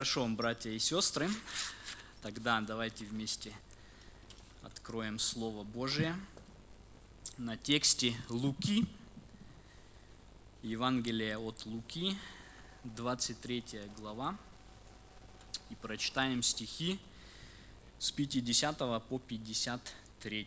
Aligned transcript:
Хорошо, 0.00 0.28
братья 0.28 0.70
и 0.70 0.78
сестры, 0.78 1.28
тогда 2.22 2.60
давайте 2.60 3.04
вместе 3.04 3.52
откроем 4.62 5.18
Слово 5.18 5.64
Божие 5.64 6.14
на 7.36 7.56
тексте 7.56 8.14
Луки, 8.28 8.86
Евангелие 10.62 11.36
от 11.36 11.66
Луки, 11.66 12.16
23 12.84 13.64
глава, 13.96 14.38
и 15.68 15.74
прочитаем 15.74 16.44
стихи 16.44 17.00
с 17.98 18.12
50 18.12 18.78
по 18.78 19.18
53. 19.18 20.46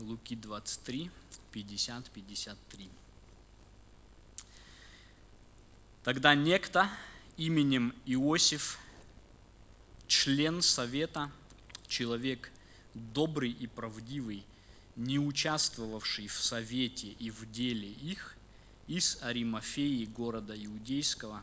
Луки 0.00 0.36
23, 0.36 1.10
50, 1.50 2.10
53. 2.10 2.90
Тогда 6.04 6.34
некто 6.34 6.90
именем 7.38 7.94
Иосиф, 8.04 8.78
член 10.12 10.60
совета, 10.60 11.32
человек 11.88 12.52
добрый 12.92 13.50
и 13.50 13.66
правдивый, 13.66 14.44
не 14.94 15.18
участвовавший 15.18 16.26
в 16.26 16.34
совете 16.34 17.08
и 17.08 17.30
в 17.30 17.50
деле 17.50 17.88
их, 17.90 18.36
из 18.88 19.16
Аримафеи, 19.22 20.04
города 20.04 20.54
Иудейского, 20.54 21.42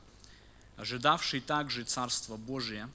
ожидавший 0.77 1.41
также 1.41 1.83
Царства 1.83 2.37
Божия, 2.37 2.87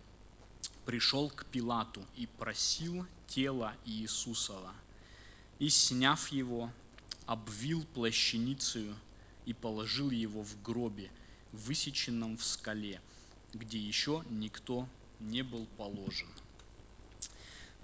пришел 0.87 1.29
к 1.29 1.45
Пилату 1.47 2.07
и 2.15 2.29
просил 2.29 3.05
тело 3.27 3.75
Иисусова, 3.85 4.73
и, 5.59 5.69
сняв 5.69 6.29
его, 6.29 6.71
обвил 7.27 7.85
плащаницею 7.95 8.95
и 9.45 9.53
положил 9.53 10.13
его 10.13 10.45
в 10.45 10.63
гробе, 10.63 11.11
высеченном 11.51 12.37
в 12.37 12.45
скале, 12.45 13.01
где 13.53 13.79
еще 13.81 14.23
никто 14.31 14.89
не 15.21 15.43
был 15.43 15.67
положен. 15.77 16.29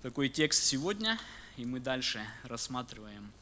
Такой 0.02 0.28
текст 0.28 0.64
сегодня, 0.64 1.18
и 1.56 1.64
мы 1.64 1.80
дальше 1.80 2.26
рассматриваем 2.44 3.32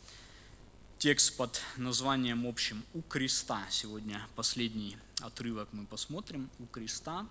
текст 0.99 1.37
под 1.37 1.61
названием 1.77 2.47
общим 2.47 2.85
«У 2.95 3.03
креста». 3.03 3.65
Сегодня 3.71 4.21
последний 4.35 4.97
отрывок 5.21 5.69
мы 5.73 5.87
посмотрим 5.87 6.51
«У 6.59 6.67
креста». 6.67 7.27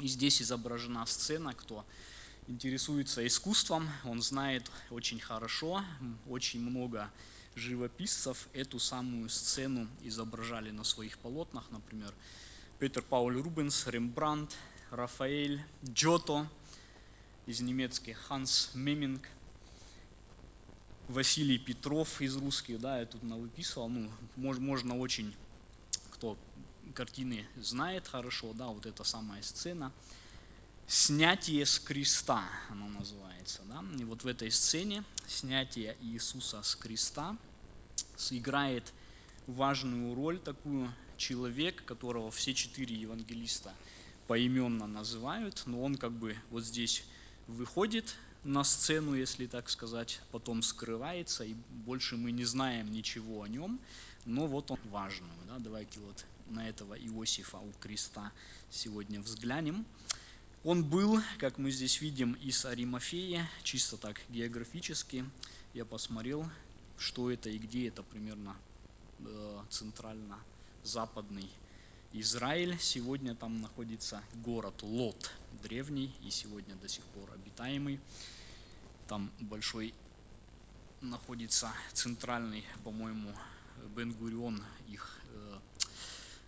И 0.00 0.08
здесь 0.08 0.40
изображена 0.40 1.04
сцена, 1.04 1.52
кто 1.52 1.84
интересуется 2.46 3.26
искусством, 3.26 3.88
он 4.04 4.22
знает 4.22 4.70
очень 4.90 5.20
хорошо, 5.20 5.84
очень 6.28 6.60
много 6.60 7.10
живописцев 7.54 8.48
эту 8.54 8.78
самую 8.78 9.28
сцену 9.28 9.86
изображали 10.02 10.70
на 10.70 10.84
своих 10.84 11.18
полотнах, 11.18 11.70
например, 11.70 12.14
Петер 12.78 13.02
Пауль 13.02 13.36
Рубенс, 13.36 13.86
Рембрандт, 13.86 14.56
Рафаэль, 14.90 15.62
Джото 15.84 16.50
из 17.46 17.60
немецких, 17.60 18.18
Ханс 18.18 18.70
Меминг, 18.74 19.28
Василий 21.08 21.58
Петров 21.58 22.20
из 22.20 22.36
русских, 22.36 22.80
да, 22.80 23.00
я 23.00 23.06
тут 23.06 23.22
выписывал, 23.22 23.88
ну, 23.88 24.10
можно 24.36 24.98
очень, 24.98 25.34
кто 26.10 26.38
картины 26.94 27.46
знает 27.56 28.06
хорошо, 28.06 28.52
да, 28.54 28.68
вот 28.68 28.86
эта 28.86 29.04
самая 29.04 29.42
сцена, 29.42 29.92
снятие 30.86 31.66
с 31.66 31.78
креста, 31.78 32.48
оно 32.70 32.88
называется, 32.88 33.62
да, 33.64 33.84
и 33.98 34.04
вот 34.04 34.24
в 34.24 34.26
этой 34.26 34.50
сцене 34.50 35.04
снятие 35.26 35.96
Иисуса 36.00 36.62
с 36.62 36.74
креста 36.76 37.36
сыграет 38.16 38.92
важную 39.46 40.14
роль 40.14 40.38
такую 40.38 40.94
человек, 41.16 41.84
которого 41.84 42.30
все 42.30 42.54
четыре 42.54 42.96
евангелиста 42.96 43.74
поименно 44.28 44.86
называют, 44.86 45.62
но 45.66 45.82
он 45.82 45.96
как 45.96 46.12
бы 46.12 46.36
вот 46.50 46.64
здесь 46.64 47.02
выходит 47.48 48.14
на 48.44 48.62
сцену, 48.62 49.14
если 49.14 49.46
так 49.46 49.68
сказать, 49.68 50.20
потом 50.30 50.62
скрывается, 50.62 51.44
и 51.44 51.54
больше 51.70 52.16
мы 52.16 52.30
не 52.30 52.44
знаем 52.44 52.92
ничего 52.92 53.42
о 53.42 53.48
нем, 53.48 53.80
но 54.26 54.46
вот 54.46 54.70
он 54.70 54.78
важный. 54.90 55.32
Да? 55.48 55.58
Давайте 55.58 55.98
вот 56.00 56.24
на 56.50 56.68
этого 56.68 56.94
Иосифа 56.94 57.56
у 57.56 57.72
креста 57.80 58.30
сегодня 58.70 59.20
взглянем. 59.20 59.84
Он 60.62 60.84
был, 60.84 61.20
как 61.38 61.56
мы 61.56 61.70
здесь 61.70 62.00
видим, 62.00 62.34
из 62.34 62.64
Аримафеи, 62.64 63.48
чисто 63.62 63.96
так 63.96 64.20
географически. 64.28 65.24
Я 65.72 65.84
посмотрел, 65.84 66.48
что 66.98 67.30
это 67.30 67.48
и 67.48 67.58
где 67.58 67.88
это 67.88 68.02
примерно 68.02 68.56
э, 69.20 69.60
центрально-западный 69.70 71.48
Израиль. 72.12 72.78
Сегодня 72.80 73.34
там 73.34 73.60
находится 73.60 74.22
город 74.32 74.82
Лот, 74.82 75.30
древний 75.50 76.16
и 76.20 76.30
сегодня 76.30 76.74
до 76.76 76.88
сих 76.88 77.04
пор 77.06 77.30
обитаемый. 77.32 78.00
Там 79.06 79.30
большой 79.40 79.94
находится 81.00 81.72
центральный, 81.92 82.64
по-моему, 82.82 83.34
Бенгурион, 83.94 84.64
их 84.86 85.20
э, 85.26 85.60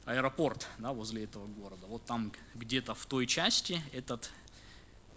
аэропорт 0.06 0.66
да, 0.78 0.92
возле 0.92 1.24
этого 1.24 1.46
города. 1.46 1.86
Вот 1.86 2.04
там 2.06 2.32
где-то 2.54 2.94
в 2.94 3.04
той 3.06 3.26
части 3.26 3.82
этот 3.92 4.30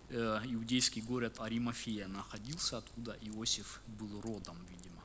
э, 0.10 0.42
иудейский 0.46 1.02
город 1.02 1.40
Аримафия 1.40 2.08
находился, 2.08 2.78
откуда 2.78 3.18
Иосиф 3.22 3.82
был 3.88 4.20
родом, 4.22 4.58
видимо. 4.66 5.02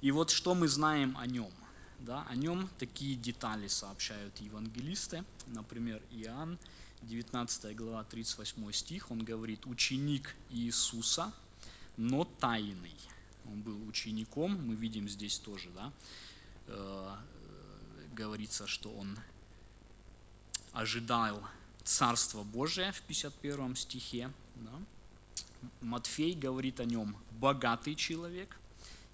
И 0.00 0.10
вот 0.12 0.30
что 0.30 0.54
мы 0.54 0.68
знаем 0.68 1.16
о 1.18 1.26
нем. 1.26 1.52
Да, 2.04 2.22
о 2.28 2.34
нем 2.34 2.68
такие 2.78 3.16
детали 3.16 3.66
сообщают 3.66 4.38
евангелисты. 4.38 5.24
Например, 5.46 6.02
Иоанн, 6.10 6.58
19 7.00 7.74
глава, 7.74 8.04
38 8.04 8.72
стих, 8.72 9.10
он 9.10 9.24
говорит, 9.24 9.64
ученик 9.64 10.36
Иисуса, 10.50 11.32
но 11.96 12.24
тайный. 12.26 12.94
Он 13.46 13.62
был 13.62 13.88
учеником, 13.88 14.52
мы 14.66 14.74
видим 14.74 15.08
здесь 15.08 15.38
тоже, 15.38 15.70
да, 15.70 15.92
э, 16.66 17.16
говорится, 18.12 18.66
что 18.66 18.90
он 18.90 19.18
ожидал 20.72 21.42
Царство 21.84 22.42
Божие 22.42 22.92
в 22.92 23.00
51 23.00 23.76
стихе. 23.76 24.30
Да. 24.56 24.72
Матфей 25.80 26.34
говорит 26.34 26.80
о 26.80 26.84
нем 26.84 27.16
богатый 27.30 27.94
человек, 27.94 28.58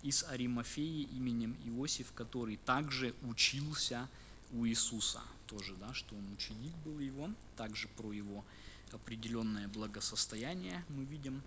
из 0.03 0.25
Аримафеи 0.25 1.03
именем 1.03 1.57
Иосиф, 1.65 2.13
который 2.13 2.57
также 2.57 3.15
учился 3.23 4.09
у 4.53 4.67
Иисуса. 4.67 5.23
Тоже, 5.47 5.75
да, 5.77 5.93
что 5.95 6.15
он 6.17 6.33
ученик 6.33 6.75
был 6.85 6.99
его, 6.99 7.31
также 7.57 7.89
про 7.89 8.13
его 8.13 8.45
определенное 8.93 9.69
благосостояние 9.69 10.85
мы 10.89 11.05
видим. 11.05 11.43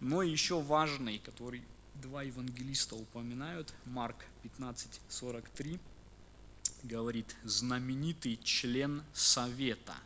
Но 0.00 0.22
еще 0.22 0.60
важный, 0.60 1.18
который 1.18 1.62
два 1.94 2.22
евангелиста 2.22 2.96
упоминают, 2.96 3.72
Марк 3.84 4.24
15:43 4.42 5.80
говорит 6.82 7.36
знаменитый 7.44 8.38
член 8.42 9.02
совета. 9.12 9.96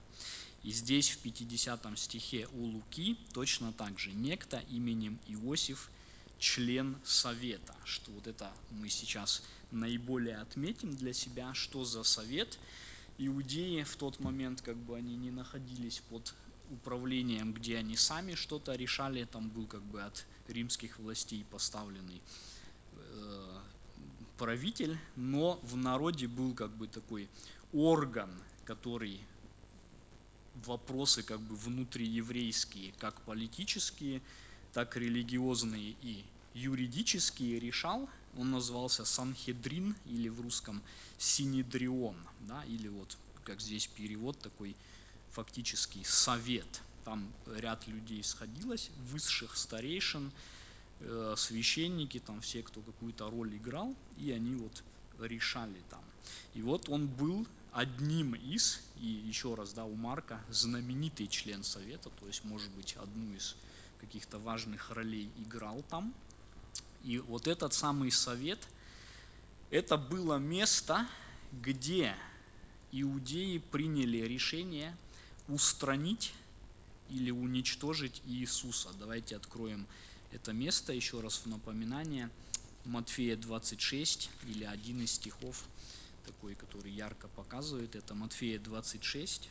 И 0.63 0.73
здесь 0.73 1.11
в 1.11 1.19
50 1.19 1.97
стихе 1.99 2.49
у 2.53 2.65
Луки 2.65 3.17
точно 3.33 3.73
так 3.73 3.99
же 3.99 4.13
некто 4.13 4.59
именем 4.69 5.19
Иосиф 5.27 5.91
член 6.39 6.99
совета, 7.05 7.75
что 7.85 8.13
вот 8.13 8.27
это 8.27 8.53
мы 8.71 8.89
сейчас 8.89 9.43
наиболее 9.71 10.39
отметим 10.39 10.95
для 10.95 11.13
себя, 11.13 11.55
что 11.55 11.85
за 11.85 12.03
совет. 12.03 12.59
Иудеи 13.19 13.83
в 13.83 13.97
тот 13.97 14.21
момент, 14.21 14.61
как 14.61 14.77
бы 14.77 14.97
они 14.97 15.17
не 15.17 15.31
находились 15.31 16.01
под 16.01 16.35
управлением, 16.69 17.53
где 17.53 17.79
они 17.79 17.97
сами 17.97 18.35
что-то 18.35 18.75
решали, 18.75 19.25
там 19.25 19.49
был 19.49 19.67
как 19.67 19.83
бы 19.83 20.03
от 20.03 20.27
римских 20.49 20.99
властей 20.99 21.45
поставленный 21.45 22.23
э, 22.93 23.61
правитель, 24.37 24.99
но 25.15 25.59
в 25.63 25.77
народе 25.77 26.27
был 26.29 26.55
как 26.55 26.77
бы 26.77 26.89
такой 26.89 27.31
орган, 27.73 28.31
который 28.65 29.21
вопросы 30.55 31.23
как 31.23 31.41
бы 31.41 31.55
внутриеврейские, 31.57 32.93
как 32.99 33.21
политические, 33.23 34.23
так 34.77 34.95
религиозные 34.95 35.97
и 36.03 36.23
юридические 36.53 37.59
решал. 37.59 38.11
Он 38.37 38.51
назывался 38.51 39.07
Санхедрин 39.07 39.97
или 40.05 40.29
в 40.29 40.43
русском 40.43 40.83
Синедрион, 41.17 42.15
да, 42.41 42.63
или 42.67 42.89
вот 42.89 43.17
как 43.45 43.63
здесь 43.63 43.87
перевод 43.87 44.39
такой 44.39 44.77
фактический 45.31 46.05
совет. 46.05 46.83
Там 47.07 47.33
ряд 47.47 47.87
людей 47.87 48.23
сходилось, 48.23 48.91
высших 49.11 49.57
старейшин, 49.57 50.31
э, 51.01 51.35
священники, 51.39 52.21
там 52.21 52.43
все, 52.43 52.63
кто 52.63 52.83
какую-то 52.83 53.31
роль 53.31 53.57
играл, 53.57 53.97
и 54.19 54.31
они 54.31 54.57
вот 54.57 54.85
решали 55.19 55.81
там. 55.89 56.05
И 56.53 56.61
вот 56.61 56.91
он 56.91 57.07
был 57.07 57.47
одним 57.73 58.35
из, 58.35 58.83
и 58.97 59.07
еще 59.07 59.55
раз, 59.55 59.73
да, 59.73 59.87
у 59.87 59.95
Марка, 59.95 60.39
знаменитый 60.51 61.29
член 61.29 61.65
совета, 61.65 62.11
то 62.11 62.27
есть, 62.27 62.45
может 62.45 62.71
быть, 62.73 62.95
одну 62.97 63.33
из 63.33 63.57
каких-то 63.99 64.39
важных 64.39 64.91
ролей 64.91 65.31
играл 65.37 65.83
там. 65.83 66.15
И 67.03 67.19
вот 67.19 67.47
этот 67.47 67.73
самый 67.73 68.11
совет, 68.11 68.59
это 69.71 69.97
было 69.97 70.39
место, 70.39 71.07
где 71.53 72.15
иудеи 72.93 73.59
приняли 73.59 74.19
решение 74.19 74.97
устранить 75.49 76.33
или 77.09 77.31
уничтожить 77.31 78.21
Иисуса. 78.25 78.91
Давайте 78.99 79.37
откроем 79.37 79.87
это 80.33 80.53
место 80.53 80.93
еще 80.93 81.21
раз 81.21 81.39
в 81.39 81.47
напоминание. 81.47 82.31
Матфея 82.85 83.37
26 83.37 84.31
или 84.47 84.65
один 84.65 85.03
из 85.03 85.13
стихов, 85.13 85.65
такой, 86.25 86.55
который 86.55 86.93
ярко 86.93 87.27
показывает, 87.29 87.97
это 87.97 88.15
Матфея 88.15 88.61
26, 88.61 89.51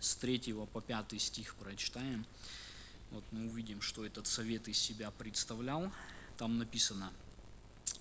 с 0.00 0.16
3 0.16 0.54
по 0.72 0.80
5 0.80 1.20
стих 1.20 1.54
прочитаем. 1.56 2.26
Вот 3.10 3.24
мы 3.32 3.46
увидим, 3.46 3.80
что 3.80 4.06
этот 4.06 4.28
совет 4.28 4.68
из 4.68 4.78
себя 4.78 5.10
представлял. 5.10 5.92
Там 6.36 6.58
написано, 6.58 7.12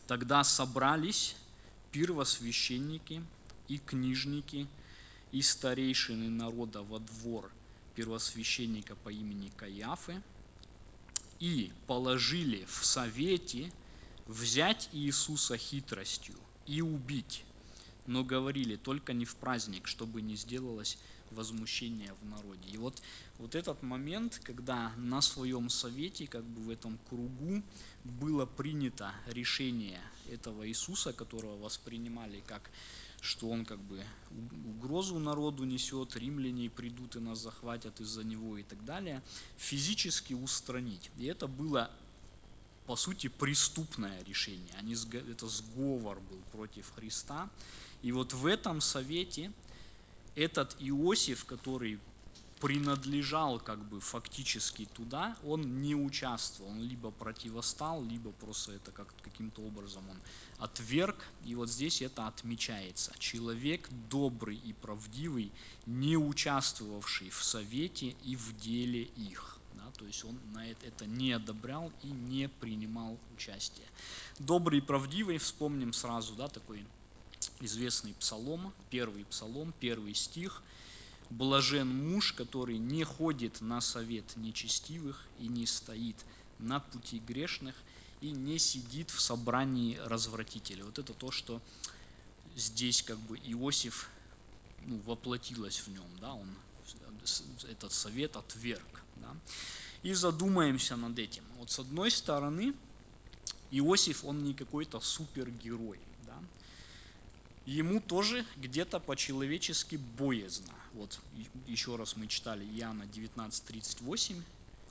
«Тогда 0.05 0.43
собрались 0.43 1.35
первосвященники 1.91 3.25
и 3.67 3.79
книжники 3.79 4.67
и 5.31 5.41
старейшины 5.41 6.29
народа 6.29 6.83
во 6.83 6.99
двор 6.99 7.51
первосвященника 7.95 8.95
по 8.95 9.09
имени 9.09 9.49
Каиафы 9.49 10.21
и 11.39 11.73
положили 11.87 12.65
в 12.65 12.85
совете 12.85 13.73
взять 14.27 14.89
Иисуса 14.91 15.57
хитростью 15.57 16.39
и 16.67 16.81
убить, 16.81 17.45
но 18.05 18.23
говорили 18.23 18.75
только 18.75 19.13
не 19.13 19.25
в 19.25 19.35
праздник, 19.37 19.87
чтобы 19.87 20.21
не 20.21 20.35
сделалось 20.35 20.99
возмущение 21.31 22.13
в 22.21 22.25
народе. 22.25 22.69
И 22.71 22.77
вот, 22.77 23.01
вот 23.37 23.55
этот 23.55 23.81
момент, 23.83 24.39
когда 24.43 24.91
на 24.97 25.21
своем 25.21 25.69
совете, 25.69 26.27
как 26.27 26.43
бы 26.43 26.61
в 26.61 26.69
этом 26.69 26.97
кругу, 27.09 27.61
было 28.03 28.45
принято 28.45 29.13
решение 29.27 30.01
этого 30.29 30.67
Иисуса, 30.67 31.13
которого 31.13 31.57
воспринимали 31.57 32.41
как 32.45 32.69
что 33.21 33.49
он 33.49 33.65
как 33.65 33.79
бы 33.79 34.01
угрозу 34.65 35.19
народу 35.19 35.65
несет, 35.65 36.15
римляне 36.15 36.69
придут 36.69 37.17
и 37.17 37.19
нас 37.19 37.39
захватят 37.39 37.99
из-за 37.99 38.23
него 38.23 38.57
и 38.57 38.63
так 38.63 38.85
далее, 38.85 39.21
физически 39.57 40.33
устранить. 40.33 41.11
И 41.17 41.25
это 41.25 41.47
было 41.47 41.91
по 42.89 42.95
сути, 42.95 43.27
преступное 43.27 44.23
решение. 44.23 44.73
Они, 44.79 44.95
это 44.95 45.47
сговор 45.47 46.19
был 46.21 46.39
против 46.51 46.91
Христа. 46.95 47.47
И 48.01 48.11
вот 48.11 48.33
в 48.33 48.47
этом 48.47 48.81
совете 48.81 49.51
этот 50.35 50.75
Иосиф, 50.79 51.45
который 51.45 51.99
принадлежал 52.59 53.59
как 53.59 53.79
бы 53.87 54.01
фактически 54.01 54.85
туда, 54.93 55.37
он 55.43 55.81
не 55.81 55.95
участвовал, 55.95 56.71
он 56.71 56.81
либо 56.81 57.11
противостал, 57.11 58.03
либо 58.03 58.31
просто 58.31 58.73
это 58.73 58.91
как, 58.91 59.13
каким-то 59.21 59.61
образом 59.61 60.03
он 60.09 60.17
отверг. 60.57 61.15
И 61.45 61.55
вот 61.55 61.69
здесь 61.69 62.01
это 62.01 62.27
отмечается. 62.27 63.13
Человек 63.17 63.87
добрый 64.09 64.57
и 64.57 64.73
правдивый, 64.73 65.51
не 65.85 66.17
участвовавший 66.17 67.29
в 67.29 67.43
совете 67.43 68.15
и 68.23 68.35
в 68.35 68.57
деле 68.57 69.03
их. 69.03 69.57
Да, 69.73 69.91
то 69.97 70.05
есть 70.05 70.25
он 70.25 70.37
на 70.51 70.69
это, 70.69 70.87
это 70.87 71.05
не 71.05 71.31
одобрял 71.31 71.91
и 72.03 72.07
не 72.07 72.49
принимал 72.49 73.17
участие. 73.33 73.85
Добрый 74.39 74.79
и 74.79 74.81
правдивый, 74.81 75.37
вспомним 75.37 75.93
сразу, 75.93 76.35
да, 76.35 76.49
такой 76.49 76.85
известный 77.61 78.13
псалом, 78.13 78.73
первый 78.89 79.25
псалом, 79.25 79.73
первый 79.79 80.13
стих– 80.13 80.63
Блажен 81.29 81.87
муж, 81.87 82.33
который 82.33 82.79
не 82.79 83.03
ходит 83.03 83.61
на 83.61 83.81
совет 83.81 84.35
нечестивых 84.35 85.27
и 85.37 85.47
не 85.47 85.67
стоит 85.67 86.15
на 86.57 86.79
пути 86.79 87.19
грешных 87.19 87.75
и 88.21 88.31
не 88.31 88.57
сидит 88.57 89.11
в 89.11 89.21
собрании 89.21 89.97
развратителей. 90.05 90.81
Вот 90.81 90.97
это 90.97 91.13
то, 91.13 91.29
что 91.29 91.61
здесь 92.55 93.03
как 93.03 93.19
бы 93.19 93.37
Иосиф 93.37 94.09
ну, 94.85 94.99
воплотилось 95.05 95.79
в 95.79 95.89
нем, 95.89 96.07
да, 96.19 96.33
он 96.33 96.49
этот 97.69 97.93
совет 97.93 98.35
отверг. 98.35 99.03
Да. 99.17 99.35
И 100.01 100.13
задумаемся 100.13 100.95
над 100.95 101.19
этим. 101.19 101.43
Вот 101.59 101.69
с 101.69 101.77
одной 101.77 102.09
стороны, 102.09 102.73
Иосиф, 103.69 104.25
он 104.25 104.43
не 104.43 104.55
какой-то 104.55 104.99
супергерой. 104.99 105.99
Ему 107.69 108.01
тоже 108.01 108.47
где-то 108.55 108.99
по-человечески 108.99 109.95
боязно. 109.95 110.73
Вот 110.93 111.19
еще 111.67 111.97
раз 111.97 112.15
мы 112.15 112.25
читали 112.25 112.65
Иоанна 112.65 113.03
19.38, 113.03 114.41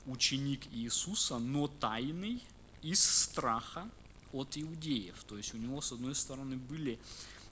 ученик 0.05 0.65
Иисуса, 0.71 1.39
но 1.39 1.67
тайный 1.67 2.41
из 2.81 3.03
страха 3.03 3.91
от 4.31 4.57
иудеев. 4.57 5.21
То 5.25 5.35
есть 5.35 5.53
у 5.53 5.57
него, 5.57 5.81
с 5.81 5.91
одной 5.91 6.15
стороны, 6.15 6.55
были 6.55 6.97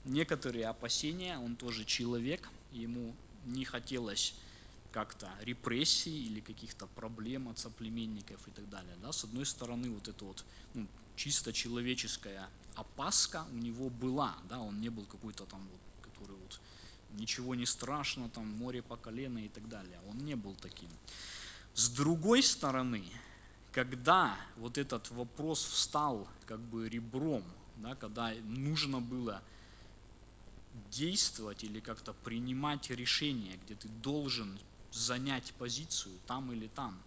некоторые 0.06 0.64
опасения, 0.66 1.38
он 1.38 1.56
тоже 1.56 1.84
человек, 1.84 2.48
ему 2.72 3.14
не 3.44 3.66
хотелось 3.66 4.34
как-то 4.92 5.30
репрессий 5.42 6.24
или 6.24 6.40
каких-то 6.40 6.86
проблем 6.86 7.48
от 7.48 7.58
соплеменников 7.58 8.48
и 8.48 8.50
так 8.50 8.70
далее. 8.70 8.96
Да? 9.02 9.12
С 9.12 9.24
одной 9.24 9.44
стороны, 9.44 9.90
вот 9.90 10.08
это 10.08 10.24
вот 10.24 10.42
ну, 10.72 10.88
чисто 11.16 11.52
человеческая 11.52 12.48
опаска 12.78 13.44
у 13.50 13.56
него 13.56 13.90
была, 13.90 14.36
да, 14.44 14.60
он 14.60 14.80
не 14.80 14.88
был 14.88 15.06
какой-то 15.06 15.46
там 15.46 15.68
вот, 15.68 15.80
который 16.00 16.36
вот 16.36 16.60
ничего 17.08 17.54
не 17.54 17.66
страшно, 17.66 18.30
там 18.30 18.46
море 18.46 18.82
по 18.82 18.96
колено 18.96 19.38
и 19.38 19.48
так 19.48 19.68
далее. 19.68 20.00
Он 20.06 20.18
не 20.18 20.36
был 20.36 20.54
таким. 20.56 20.90
С 21.74 21.88
другой 21.90 22.42
стороны, 22.42 23.04
когда 23.72 24.38
вот 24.56 24.78
этот 24.78 25.10
вопрос 25.10 25.64
встал 25.64 26.28
как 26.46 26.60
бы 26.60 26.88
ребром, 26.88 27.44
да, 27.76 27.94
когда 27.96 28.32
нужно 28.42 29.00
было 29.00 29.42
действовать 30.72 31.64
или 31.64 31.80
как-то 31.80 32.12
принимать 32.12 32.90
решение, 32.90 33.56
где 33.56 33.74
ты 33.74 33.88
должен 33.88 34.60
занять 34.90 35.54
позицию 35.54 36.20
там 36.26 36.52
или 36.52 36.68
там, 36.68 37.04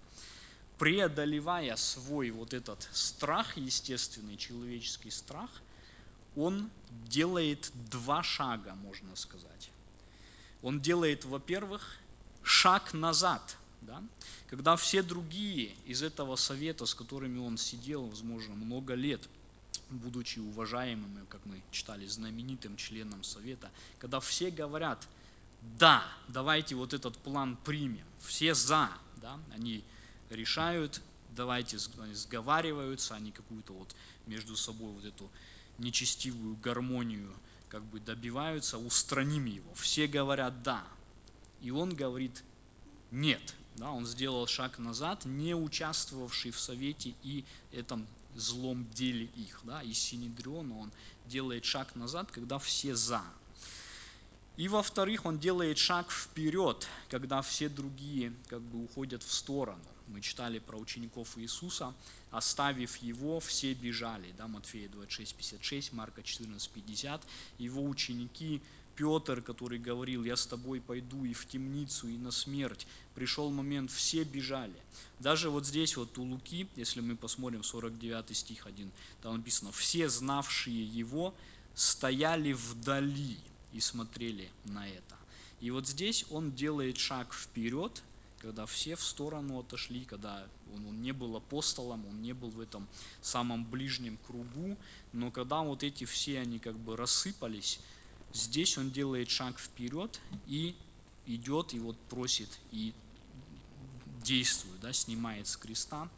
преодолевая 0.81 1.75
свой 1.75 2.31
вот 2.31 2.53
этот 2.53 2.89
страх, 2.91 3.55
естественный 3.55 4.35
человеческий 4.35 5.11
страх, 5.11 5.49
он 6.35 6.69
делает 7.07 7.71
два 7.91 8.23
шага, 8.23 8.73
можно 8.73 9.15
сказать 9.15 9.69
он 10.61 10.79
делает, 10.79 11.25
во-первых, 11.25 11.97
шаг 12.43 12.93
назад. 12.93 13.57
Да? 13.81 14.03
Когда 14.49 14.75
все 14.75 15.01
другие 15.01 15.75
из 15.85 16.03
этого 16.03 16.35
совета, 16.35 16.85
с 16.85 16.93
которыми 16.93 17.39
он 17.39 17.57
сидел, 17.57 18.05
возможно, 18.05 18.53
много 18.53 18.93
лет, 18.93 19.21
будучи 19.89 20.39
уважаемым, 20.39 21.25
как 21.29 21.43
мы 21.45 21.61
читали, 21.71 22.05
знаменитым 22.05 22.77
членом 22.77 23.23
совета, 23.23 23.71
когда 23.97 24.19
все 24.19 24.51
говорят, 24.51 25.07
да, 25.79 26.03
давайте 26.27 26.75
вот 26.75 26.93
этот 26.93 27.17
план 27.17 27.57
примем, 27.65 28.05
все 28.19 28.53
за, 28.53 28.89
да, 29.17 29.39
они 29.53 29.83
решают, 30.31 31.01
давайте 31.35 31.77
сговариваются, 31.77 33.15
они 33.15 33.31
какую-то 33.31 33.73
вот 33.73 33.95
между 34.25 34.55
собой 34.55 34.91
вот 34.93 35.05
эту 35.05 35.29
нечестивую 35.77 36.55
гармонию 36.57 37.33
как 37.69 37.83
бы 37.85 37.99
добиваются, 37.99 38.77
устраним 38.77 39.45
его. 39.45 39.73
Все 39.75 40.07
говорят 40.07 40.61
«да». 40.63 40.83
И 41.61 41.71
он 41.71 41.95
говорит 41.95 42.43
«нет». 43.11 43.41
Да, 43.75 43.91
он 43.91 44.05
сделал 44.05 44.45
шаг 44.47 44.79
назад, 44.79 45.23
не 45.23 45.55
участвовавший 45.55 46.51
в 46.51 46.59
совете 46.59 47.15
и 47.23 47.45
этом 47.71 48.05
злом 48.35 48.89
деле 48.91 49.25
их. 49.25 49.61
Да, 49.63 49.81
из 49.81 49.97
Синедриона 49.97 50.77
он 50.77 50.91
делает 51.25 51.63
шаг 51.63 51.95
назад, 51.95 52.29
когда 52.31 52.59
все 52.59 52.95
«за». 52.95 53.23
И 54.57 54.67
во-вторых, 54.67 55.25
он 55.25 55.39
делает 55.39 55.77
шаг 55.77 56.11
вперед, 56.11 56.85
когда 57.09 57.41
все 57.41 57.69
другие 57.69 58.33
как 58.49 58.61
бы 58.61 58.83
уходят 58.83 59.23
в 59.23 59.31
сторону. 59.31 59.81
Мы 60.11 60.21
читали 60.21 60.59
про 60.59 60.77
учеников 60.77 61.37
Иисуса, 61.37 61.93
оставив 62.31 62.97
его, 62.97 63.39
все 63.39 63.73
бежали. 63.73 64.33
Да, 64.37 64.47
Матфея 64.47 64.89
26, 64.89 65.35
56, 65.35 65.93
Марка 65.93 66.21
14, 66.21 66.69
50. 66.69 67.25
Его 67.57 67.83
ученики, 67.83 68.61
Петр, 68.95 69.41
который 69.41 69.79
говорил, 69.79 70.23
я 70.25 70.35
с 70.35 70.45
тобой 70.45 70.81
пойду 70.81 71.23
и 71.23 71.33
в 71.33 71.47
темницу, 71.47 72.09
и 72.09 72.17
на 72.17 72.31
смерть. 72.31 72.85
Пришел 73.15 73.49
момент, 73.49 73.89
все 73.89 74.23
бежали. 74.23 74.75
Даже 75.19 75.49
вот 75.49 75.65
здесь 75.65 75.95
вот 75.95 76.17
у 76.17 76.23
Луки, 76.23 76.67
если 76.75 76.99
мы 76.99 77.15
посмотрим 77.15 77.63
49 77.63 78.35
стих 78.35 78.67
1, 78.67 78.91
там 79.21 79.37
написано, 79.37 79.71
все 79.71 80.09
знавшие 80.09 80.85
его 80.85 81.33
стояли 81.73 82.51
вдали 82.51 83.37
и 83.71 83.79
смотрели 83.79 84.49
на 84.65 84.87
это. 84.89 85.15
И 85.61 85.71
вот 85.71 85.87
здесь 85.87 86.25
он 86.29 86.51
делает 86.51 86.97
шаг 86.97 87.33
вперед, 87.33 88.03
когда 88.41 88.65
все 88.65 88.95
в 88.95 89.03
сторону 89.03 89.59
отошли, 89.59 90.03
когда 90.03 90.49
он, 90.73 90.87
он 90.87 91.01
не 91.01 91.11
был 91.11 91.35
апостолом, 91.35 92.05
он 92.07 92.21
не 92.21 92.33
был 92.33 92.49
в 92.49 92.59
этом 92.59 92.89
самом 93.21 93.69
ближнем 93.69 94.17
кругу, 94.17 94.77
но 95.13 95.31
когда 95.31 95.61
вот 95.61 95.83
эти 95.83 96.05
все, 96.05 96.39
они 96.39 96.57
как 96.57 96.77
бы 96.77 96.97
рассыпались, 96.97 97.79
здесь 98.33 98.77
он 98.79 98.89
делает 98.89 99.29
шаг 99.29 99.59
вперед 99.59 100.19
и 100.47 100.75
идет 101.25 101.73
и 101.73 101.79
вот 101.79 101.97
просит 102.09 102.49
и 102.71 102.95
действует, 104.23 104.79
да, 104.81 104.91
снимает 104.91 105.47
с 105.47 105.55
креста 105.55 106.09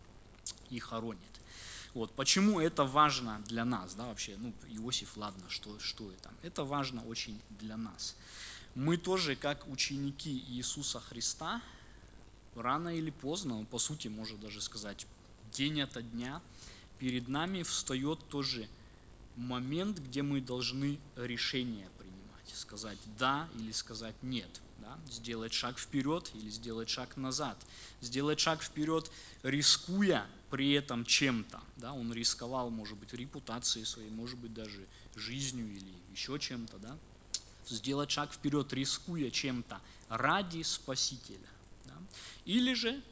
и 0.69 0.79
хоронит. 0.79 1.41
Вот, 1.93 2.15
почему 2.15 2.59
это 2.59 2.85
важно 2.85 3.43
для 3.47 3.65
нас, 3.65 3.95
да, 3.95 4.07
вообще, 4.07 4.35
ну, 4.37 4.53
Иосиф, 4.69 5.17
ладно, 5.17 5.43
что, 5.49 5.77
что 5.79 6.09
это? 6.11 6.31
Это 6.41 6.63
важно 6.63 7.03
очень 7.05 7.39
для 7.49 7.75
нас. 7.77 8.15
мы 8.75 8.97
тоже, 8.97 9.35
как 9.35 9.67
ученики 9.67 10.31
Иисуса 10.31 10.99
Христа, 10.99 11.61
рано 12.55 12.95
или 12.95 13.09
поздно, 13.09 13.65
по 13.65 13.79
сути, 13.79 14.07
можно 14.07 14.37
даже 14.37 14.61
сказать, 14.61 15.07
день 15.43 15.81
ото 15.81 16.01
дня, 16.01 16.41
перед 16.97 17.27
нами 17.27 17.63
встает 17.63 18.27
тоже 18.29 18.67
момент, 19.35 19.99
где 19.99 20.21
мы 20.21 20.41
должны 20.41 20.99
решение 21.15 21.89
принимать, 21.97 22.47
сказать 22.53 22.99
«да» 23.17 23.49
или 23.55 23.71
сказать 23.71 24.15
«нет», 24.21 24.61
да? 24.77 24.99
сделать 25.07 25.53
шаг 25.53 25.79
вперед 25.79 26.29
или 26.33 26.49
сделать 26.49 26.89
шаг 26.89 27.17
назад, 27.17 27.57
сделать 28.01 28.39
шаг 28.39 28.61
вперед, 28.61 29.09
рискуя 29.41 30.27
при 30.49 30.73
этом 30.73 31.05
чем-то. 31.05 31.61
Да? 31.77 31.93
Он 31.93 32.13
рисковал, 32.13 32.69
может 32.69 32.97
быть, 32.97 33.13
репутацией 33.13 33.85
своей, 33.85 34.09
может 34.09 34.37
быть, 34.37 34.53
даже 34.53 34.87
жизнью 35.15 35.71
или 35.71 36.11
еще 36.11 36.37
чем-то. 36.37 36.77
Да? 36.77 36.99
Сделать 37.67 38.11
шаг 38.11 38.31
вперед, 38.31 38.71
рискуя 38.73 39.31
чем-то 39.31 39.81
ради 40.09 40.61
Спасителя. 40.61 41.49
Или 42.45 42.73
же 42.73 43.03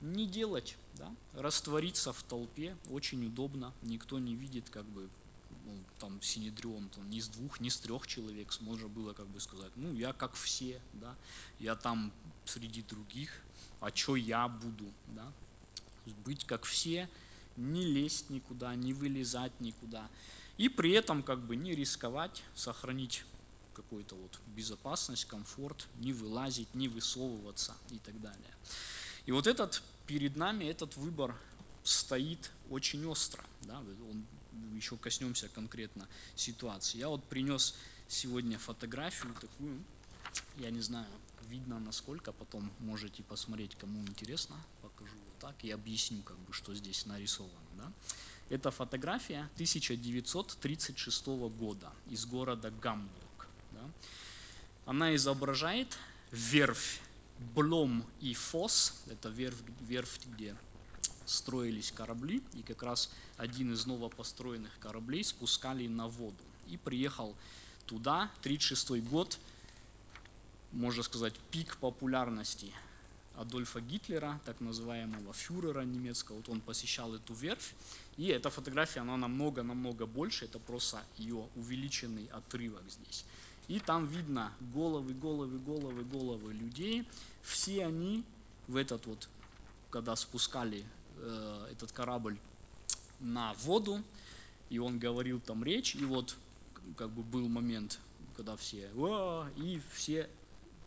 не 0.00 0.26
делать, 0.26 0.76
да? 0.92 1.14
раствориться 1.32 2.12
в 2.12 2.22
толпе, 2.22 2.76
очень 2.88 3.24
удобно, 3.26 3.74
никто 3.82 4.18
не 4.18 4.34
видит, 4.34 4.70
как 4.70 4.86
бы 4.86 5.10
ну, 5.62 5.84
там 5.98 6.20
Синедрион, 6.20 6.88
там, 6.90 7.08
не 7.08 7.18
из 7.18 7.28
двух, 7.28 7.60
не 7.60 7.68
из 7.68 7.78
трех 7.78 8.06
человек, 8.06 8.52
можно 8.60 8.88
было 8.88 9.12
как 9.12 9.28
бы 9.28 9.40
сказать, 9.40 9.72
ну, 9.76 9.94
я 9.94 10.12
как 10.12 10.34
все, 10.34 10.82
да, 10.92 11.16
я 11.58 11.76
там 11.76 12.12
среди 12.44 12.82
других, 12.82 13.30
а 13.80 13.94
что 13.94 14.16
я 14.16 14.48
буду, 14.48 14.94
да, 15.06 15.32
быть 16.04 16.44
как 16.44 16.64
все, 16.64 17.08
не 17.56 17.84
лезть 17.84 18.30
никуда, 18.30 18.74
не 18.74 18.92
вылезать 18.92 19.58
никуда, 19.60 20.10
и 20.56 20.68
при 20.68 20.92
этом 20.92 21.22
как 21.22 21.46
бы 21.46 21.56
не 21.56 21.74
рисковать, 21.74 22.42
сохранить 22.54 23.24
какую-то 23.74 24.14
вот 24.14 24.40
безопасность, 24.46 25.26
комфорт, 25.26 25.86
не 25.96 26.12
вылазить, 26.12 26.74
не 26.74 26.88
высовываться 26.88 27.74
и 27.90 27.98
так 27.98 28.20
далее. 28.20 28.54
И 29.26 29.32
вот 29.32 29.46
этот 29.46 29.82
перед 30.06 30.36
нами 30.36 30.64
этот 30.64 30.96
выбор 30.96 31.36
стоит 31.82 32.50
очень 32.70 33.06
остро. 33.06 33.44
Да? 33.62 33.78
Он, 33.78 34.26
еще 34.74 34.96
коснемся 34.96 35.48
конкретно 35.48 36.08
ситуации. 36.34 36.98
Я 36.98 37.08
вот 37.08 37.24
принес 37.24 37.74
сегодня 38.08 38.58
фотографию 38.58 39.34
такую, 39.40 39.84
я 40.58 40.70
не 40.70 40.80
знаю, 40.80 41.06
видно 41.48 41.78
насколько, 41.78 42.32
потом 42.32 42.70
можете 42.78 43.22
посмотреть, 43.22 43.76
кому 43.76 44.00
интересно, 44.02 44.56
покажу 44.82 45.16
вот 45.26 45.38
так 45.38 45.64
и 45.64 45.70
объясню, 45.70 46.22
как 46.22 46.38
бы, 46.38 46.52
что 46.52 46.74
здесь 46.74 47.06
нарисовано. 47.06 47.52
Да? 47.76 47.92
Это 48.50 48.70
фотография 48.70 49.48
1936 49.54 51.26
года 51.26 51.92
из 52.10 52.26
города 52.26 52.70
Гамбург. 52.70 53.23
Она 54.86 55.14
изображает 55.14 55.96
верфь 56.30 57.00
Блом 57.38 58.04
и 58.20 58.34
Фос, 58.34 59.02
это 59.10 59.28
верфь, 59.28 59.62
верфь, 59.80 60.20
где 60.26 60.56
строились 61.26 61.90
корабли, 61.90 62.42
и 62.52 62.62
как 62.62 62.82
раз 62.82 63.10
один 63.36 63.72
из 63.72 63.86
новопостроенных 63.86 64.78
кораблей 64.78 65.24
спускали 65.24 65.86
на 65.86 66.06
воду. 66.06 66.44
И 66.66 66.76
приехал 66.76 67.36
туда, 67.86 68.30
1936 68.40 69.02
год, 69.10 69.38
можно 70.70 71.02
сказать, 71.02 71.34
пик 71.50 71.76
популярности 71.78 72.72
Адольфа 73.34 73.80
Гитлера, 73.80 74.40
так 74.44 74.60
называемого 74.60 75.32
фюрера 75.32 75.82
немецкого. 75.82 76.36
Вот 76.36 76.48
он 76.48 76.60
посещал 76.60 77.14
эту 77.14 77.34
верфь, 77.34 77.74
и 78.16 78.26
эта 78.26 78.48
фотография, 78.50 79.00
она 79.00 79.16
намного-намного 79.16 80.06
больше, 80.06 80.44
это 80.44 80.58
просто 80.58 81.04
ее 81.16 81.48
увеличенный 81.56 82.26
отрывок 82.26 82.88
здесь. 82.88 83.24
И 83.68 83.80
там 83.80 84.06
видно 84.06 84.52
головы, 84.74 85.14
головы, 85.14 85.58
головы, 85.58 86.04
головы 86.04 86.52
людей. 86.52 87.08
Все 87.42 87.86
они 87.86 88.24
в 88.68 88.76
этот 88.76 89.06
вот, 89.06 89.28
когда 89.90 90.16
спускали 90.16 90.84
э, 91.16 91.68
этот 91.72 91.92
корабль 91.92 92.38
на 93.20 93.54
воду, 93.54 94.02
и 94.70 94.78
он 94.78 94.98
говорил 94.98 95.40
там 95.40 95.64
речь, 95.64 95.94
и 95.94 96.04
вот 96.04 96.36
как 96.96 97.10
бы 97.10 97.22
был 97.22 97.48
момент, 97.48 97.98
когда 98.36 98.56
все, 98.56 98.90
и 99.56 99.80
все, 99.92 100.28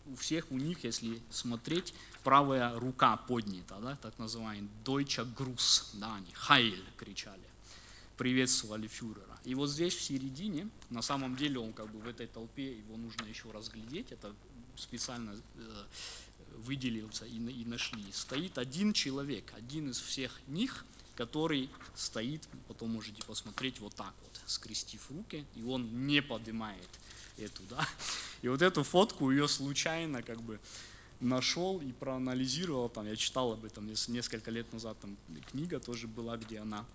у 0.05 0.15
всех 0.15 0.51
у 0.51 0.57
них, 0.57 0.83
если 0.83 1.21
смотреть, 1.29 1.93
правая 2.23 2.77
рука 2.79 3.17
поднята, 3.17 3.79
да, 3.79 3.95
так 3.95 4.17
называемый 4.19 4.69
Deutscher 4.85 5.27
Gruß, 5.35 5.99
да, 5.99 6.15
они 6.15 6.31
Хайль 6.33 6.83
кричали 6.97 7.41
приветствовали 8.17 8.87
фюрера. 8.87 9.39
И 9.43 9.55
вот 9.55 9.69
здесь 9.69 9.93
в 9.93 10.01
середине, 10.01 10.69
на 10.89 11.01
самом 11.01 11.35
деле 11.35 11.59
он 11.59 11.73
как 11.73 11.91
бы 11.91 11.99
в 11.99 12.07
этой 12.07 12.27
толпе, 12.27 12.77
его 12.77 12.97
нужно 12.97 13.25
еще 13.25 13.51
разглядеть, 13.51 14.11
это 14.11 14.35
специально 14.75 15.31
э, 15.55 15.83
выделился 16.57 17.25
и, 17.25 17.37
и 17.37 17.65
нашли. 17.65 18.03
Стоит 18.11 18.57
один 18.57 18.93
человек, 18.93 19.53
один 19.55 19.89
из 19.89 19.99
всех 19.99 20.39
них, 20.47 20.85
который 21.15 21.69
стоит, 21.95 22.47
потом 22.67 22.91
можете 22.91 23.23
посмотреть 23.25 23.79
вот 23.79 23.95
так 23.95 24.13
вот, 24.21 24.41
скрестив 24.45 25.09
руки, 25.11 25.45
и 25.55 25.63
он 25.63 26.07
не 26.07 26.21
поднимает 26.21 26.89
эту, 27.37 27.63
да. 27.69 27.87
И 28.41 28.47
вот 28.47 28.61
эту 28.61 28.83
фотку 28.83 29.31
ее 29.31 29.47
случайно 29.47 30.23
как 30.23 30.41
бы 30.41 30.59
нашел 31.19 31.79
и 31.81 31.91
проанализировал, 31.91 32.89
там 32.89 33.07
я 33.07 33.15
читал 33.15 33.53
об 33.53 33.65
этом 33.65 33.87
несколько 34.07 34.51
лет 34.51 34.71
назад, 34.73 34.99
там 34.99 35.17
книга 35.51 35.79
тоже 35.79 36.07
была, 36.07 36.37
где 36.37 36.59
она 36.59 36.85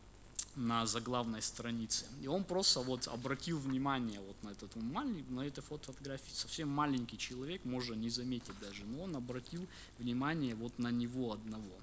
на 0.54 0.84
заглавной 0.86 1.40
странице. 1.40 2.04
И 2.20 2.26
он 2.26 2.44
просто 2.44 2.80
вот 2.80 3.08
обратил 3.08 3.58
внимание 3.58 4.20
вот 4.20 4.42
на 4.42 4.50
этот 4.50 4.76
маленький, 4.76 5.30
на 5.32 5.46
этой 5.46 5.62
фотографии, 5.62 6.32
совсем 6.34 6.68
маленький 6.68 7.16
человек, 7.16 7.64
можно 7.64 7.94
не 7.94 8.10
заметить 8.10 8.58
даже, 8.60 8.84
но 8.84 9.04
он 9.04 9.16
обратил 9.16 9.66
внимание 9.98 10.54
вот 10.54 10.78
на 10.78 10.90
него 10.90 11.32
одного. 11.32 11.74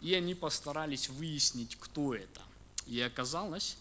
И 0.00 0.14
они 0.14 0.34
постарались 0.34 1.08
выяснить, 1.08 1.76
кто 1.78 2.14
это. 2.14 2.40
И 2.86 3.00
оказалось, 3.00 3.76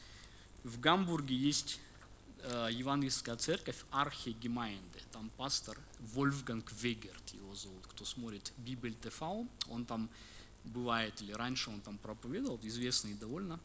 в 0.64 0.80
Гамбурге 0.80 1.36
есть 1.36 1.80
э, 2.42 2.70
евангельская 2.72 3.38
церковь 3.38 3.78
Arche 3.92 4.32
Gemeinde. 4.32 5.00
Там 5.12 5.32
пастор 5.38 5.78
Вольфганг 6.00 6.72
Вегерт 6.74 7.30
его 7.34 7.56
зовут. 7.56 7.88
Кто 7.88 8.06
смотрит 8.06 8.52
Bibel 8.58 8.96
TV, 8.96 9.22
он 9.22 9.86
там 9.86 10.10
бывает, 10.64 11.22
или 11.22 11.32
раньше 11.32 11.70
он 11.70 11.82
там 11.82 11.98
проповедовал, 11.98 12.60
известный 12.64 13.14
довольно 13.14 13.60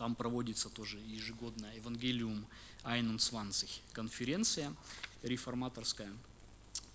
там 0.00 0.14
проводится 0.14 0.70
тоже 0.70 0.98
ежегодная 0.98 1.76
Evangelium 1.76 2.46
Einundzwanzig 2.84 3.68
конференция 3.92 4.74
реформаторская. 5.20 6.10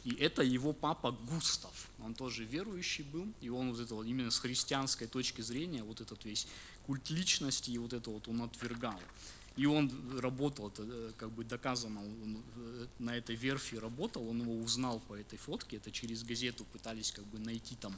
И 0.04 0.16
это 0.16 0.42
его 0.42 0.74
папа 0.74 1.12
Густав, 1.12 1.88
он 2.00 2.16
тоже 2.16 2.46
верующий 2.46 3.04
был, 3.04 3.28
и 3.42 3.50
он 3.50 3.72
вот 3.72 3.80
это 3.80 3.94
вот 3.94 4.08
именно 4.08 4.32
с 4.32 4.40
христианской 4.40 5.06
точки 5.06 5.42
зрения, 5.42 5.84
вот 5.84 6.02
этот 6.02 6.26
весь 6.26 6.48
культ 6.88 7.12
личности 7.12 7.70
и 7.70 7.78
вот 7.78 7.94
это 7.94 8.10
вот 8.10 8.28
он 8.28 8.42
отвергал. 8.42 9.00
И 9.56 9.68
он 9.68 10.20
работал, 10.20 10.70
это 10.70 10.84
э, 10.84 11.14
как 11.16 11.32
бы 11.32 11.44
доказано, 11.44 12.02
он 12.02 12.44
э, 12.56 12.88
на 12.98 13.16
этой 13.16 13.36
верфи 13.36 13.76
работал, 13.76 14.28
он 14.28 14.42
его 14.42 14.58
узнал 14.58 15.00
по 15.00 15.14
этой 15.14 15.38
фотке, 15.38 15.78
это 15.78 15.92
через 15.92 16.24
газету 16.24 16.66
пытались 16.66 17.12
как 17.12 17.26
бы 17.26 17.38
найти 17.38 17.76
там 17.76 17.94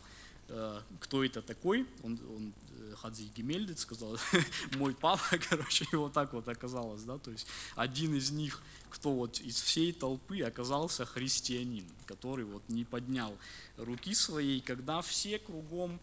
кто 0.47 1.23
это 1.23 1.41
такой, 1.41 1.85
он, 2.03 2.19
он 2.29 2.53
э, 2.69 2.95
Хадзи 2.95 3.31
Гемельдец 3.35 3.81
сказал, 3.81 4.17
мой 4.77 4.95
папа, 4.95 5.37
короче, 5.49 5.85
и 5.91 5.95
вот 5.95 6.13
так 6.13 6.33
вот 6.33 6.47
оказалось, 6.47 7.03
да, 7.03 7.17
то 7.17 7.31
есть 7.31 7.47
один 7.75 8.15
из 8.15 8.31
них, 8.31 8.61
кто 8.89 9.13
вот 9.13 9.41
из 9.41 9.59
всей 9.59 9.91
толпы 9.91 10.41
оказался 10.41 11.05
христианин, 11.05 11.85
который 12.05 12.45
вот 12.45 12.63
не 12.69 12.85
поднял 12.85 13.37
руки 13.75 14.13
своей, 14.13 14.61
когда 14.61 15.01
все 15.01 15.37
кругом 15.37 15.99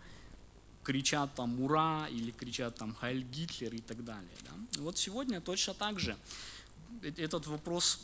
кричат 0.83 1.35
там 1.35 1.61
«Ура!» 1.63 2.07
или 2.11 2.31
кричат 2.31 2.77
там 2.77 2.95
«Хайль 2.95 3.23
Гитлер» 3.23 3.75
и 3.75 3.81
так 3.81 4.05
далее. 4.05 4.37
Да? 4.43 4.83
Вот 4.83 4.99
сегодня 4.99 5.41
точно 5.41 5.73
так 5.73 5.99
же 5.99 6.19
этот 7.03 7.47
вопрос 7.47 8.01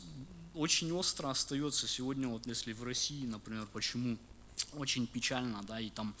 очень 0.53 0.91
остро 0.91 1.29
остается 1.29 1.87
сегодня, 1.87 2.27
вот 2.27 2.45
если 2.45 2.73
в 2.73 2.83
России, 2.83 3.25
например, 3.25 3.67
почему 3.71 4.17
очень 4.73 5.07
печально, 5.07 5.63
да, 5.63 5.79
и 5.79 5.89
там 5.89 6.15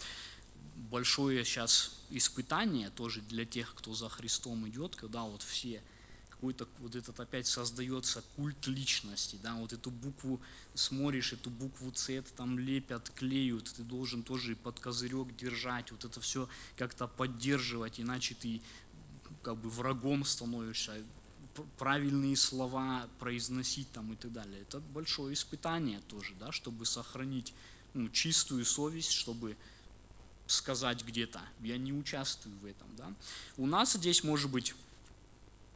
большое 0.75 1.43
сейчас 1.43 2.05
испытание 2.09 2.89
тоже 2.89 3.21
для 3.21 3.45
тех, 3.45 3.73
кто 3.75 3.93
за 3.93 4.09
Христом 4.09 4.67
идет, 4.67 4.95
когда 4.95 5.23
вот 5.23 5.41
все 5.41 5.83
какой-то 6.29 6.67
вот 6.79 6.95
этот 6.95 7.19
опять 7.19 7.45
создается 7.45 8.23
культ 8.35 8.65
личности, 8.65 9.37
да, 9.43 9.53
вот 9.55 9.73
эту 9.73 9.91
букву 9.91 10.41
смотришь, 10.73 11.33
эту 11.33 11.51
букву 11.51 11.93
С 11.93 12.23
там 12.35 12.57
лепят, 12.57 13.11
клеют, 13.11 13.71
ты 13.73 13.83
должен 13.83 14.23
тоже 14.23 14.55
под 14.55 14.79
козырек 14.79 15.35
держать, 15.35 15.91
вот 15.91 16.03
это 16.03 16.19
все 16.19 16.49
как-то 16.75 17.07
поддерживать, 17.07 17.99
иначе 17.99 18.33
ты 18.33 18.63
как 19.43 19.61
бы 19.61 19.69
врагом 19.69 20.25
становишься, 20.25 21.05
правильные 21.77 22.35
слова 22.35 23.07
произносить 23.19 23.91
там 23.91 24.13
и 24.13 24.15
так 24.15 24.31
далее. 24.31 24.61
Это 24.61 24.79
большое 24.79 25.33
испытание 25.33 26.01
тоже, 26.01 26.33
да, 26.35 26.51
чтобы 26.51 26.85
сохранить 26.85 27.53
ну, 27.93 28.09
чистую 28.09 28.65
совесть, 28.65 29.11
чтобы 29.11 29.57
сказать 30.47 31.03
где-то, 31.03 31.41
я 31.61 31.77
не 31.77 31.93
участвую 31.93 32.57
в 32.59 32.65
этом. 32.65 32.87
Да? 32.97 33.13
У 33.57 33.65
нас 33.65 33.93
здесь 33.93 34.23
может 34.23 34.51
быть 34.51 34.75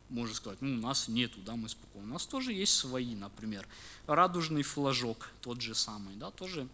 можно 0.09 0.35
сказать, 0.35 0.61
ну, 0.61 0.73
у 0.73 0.81
нас 0.81 1.07
нету, 1.07 1.39
да, 1.41 1.55
мы 1.55 1.67
спокойны. 1.67 2.07
У 2.07 2.13
нас 2.13 2.25
тоже 2.25 2.53
есть 2.53 2.75
свои, 2.75 3.15
например, 3.15 3.67
радужный 4.05 4.61
флажок, 4.61 5.31
тот 5.41 5.61
же 5.61 5.73
самый, 5.73 6.15
да, 6.15 6.31
тоже 6.31 6.67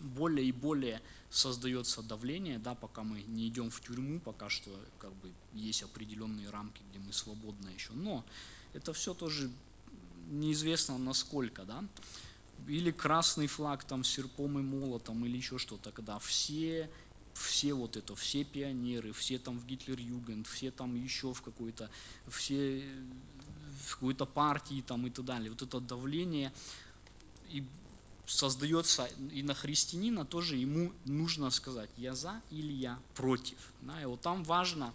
более 0.00 0.46
и 0.46 0.52
более 0.52 1.00
создается 1.30 2.02
давление, 2.02 2.58
да, 2.58 2.74
пока 2.74 3.02
мы 3.02 3.22
не 3.22 3.48
идем 3.48 3.70
в 3.70 3.80
тюрьму, 3.80 4.20
пока 4.20 4.48
что 4.48 4.70
как 4.98 5.12
бы 5.14 5.30
есть 5.54 5.82
определенные 5.82 6.50
рамки, 6.50 6.82
где 6.90 6.98
мы 6.98 7.12
свободны 7.12 7.68
еще. 7.68 7.92
Но 7.92 8.24
это 8.72 8.92
все 8.92 9.14
тоже 9.14 9.50
неизвестно 10.28 10.98
насколько, 10.98 11.64
да. 11.64 11.84
Или 12.68 12.90
красный 12.90 13.46
флаг 13.46 13.84
там 13.84 14.04
с 14.04 14.08
серпом 14.08 14.58
и 14.58 14.62
молотом, 14.62 15.24
или 15.24 15.36
еще 15.36 15.58
что-то, 15.58 15.92
когда 15.92 16.18
все 16.18 16.90
все 17.34 17.72
вот 17.72 17.96
это, 17.96 18.14
все 18.14 18.44
пионеры, 18.44 19.12
все 19.12 19.38
там 19.38 19.58
в 19.58 19.66
Гитлер-Югенд, 19.66 20.46
все 20.46 20.70
там 20.70 20.94
еще 20.94 21.32
в 21.32 21.40
какой-то, 21.40 21.90
все 22.28 22.84
в 23.86 23.94
какой-то 23.94 24.26
партии 24.26 24.82
там 24.82 25.06
и 25.06 25.10
так 25.10 25.24
далее. 25.24 25.50
Вот 25.50 25.62
это 25.62 25.80
давление 25.80 26.52
и 27.44 27.66
создается 28.26 29.06
и 29.06 29.42
на 29.42 29.54
христианина 29.54 30.24
тоже 30.24 30.56
ему 30.56 30.92
нужно 31.04 31.50
сказать, 31.50 31.90
я 31.96 32.14
за 32.14 32.42
или 32.50 32.72
я 32.72 33.02
против. 33.14 33.72
Да, 33.80 34.00
и 34.00 34.04
вот 34.04 34.20
там 34.20 34.44
важно 34.44 34.94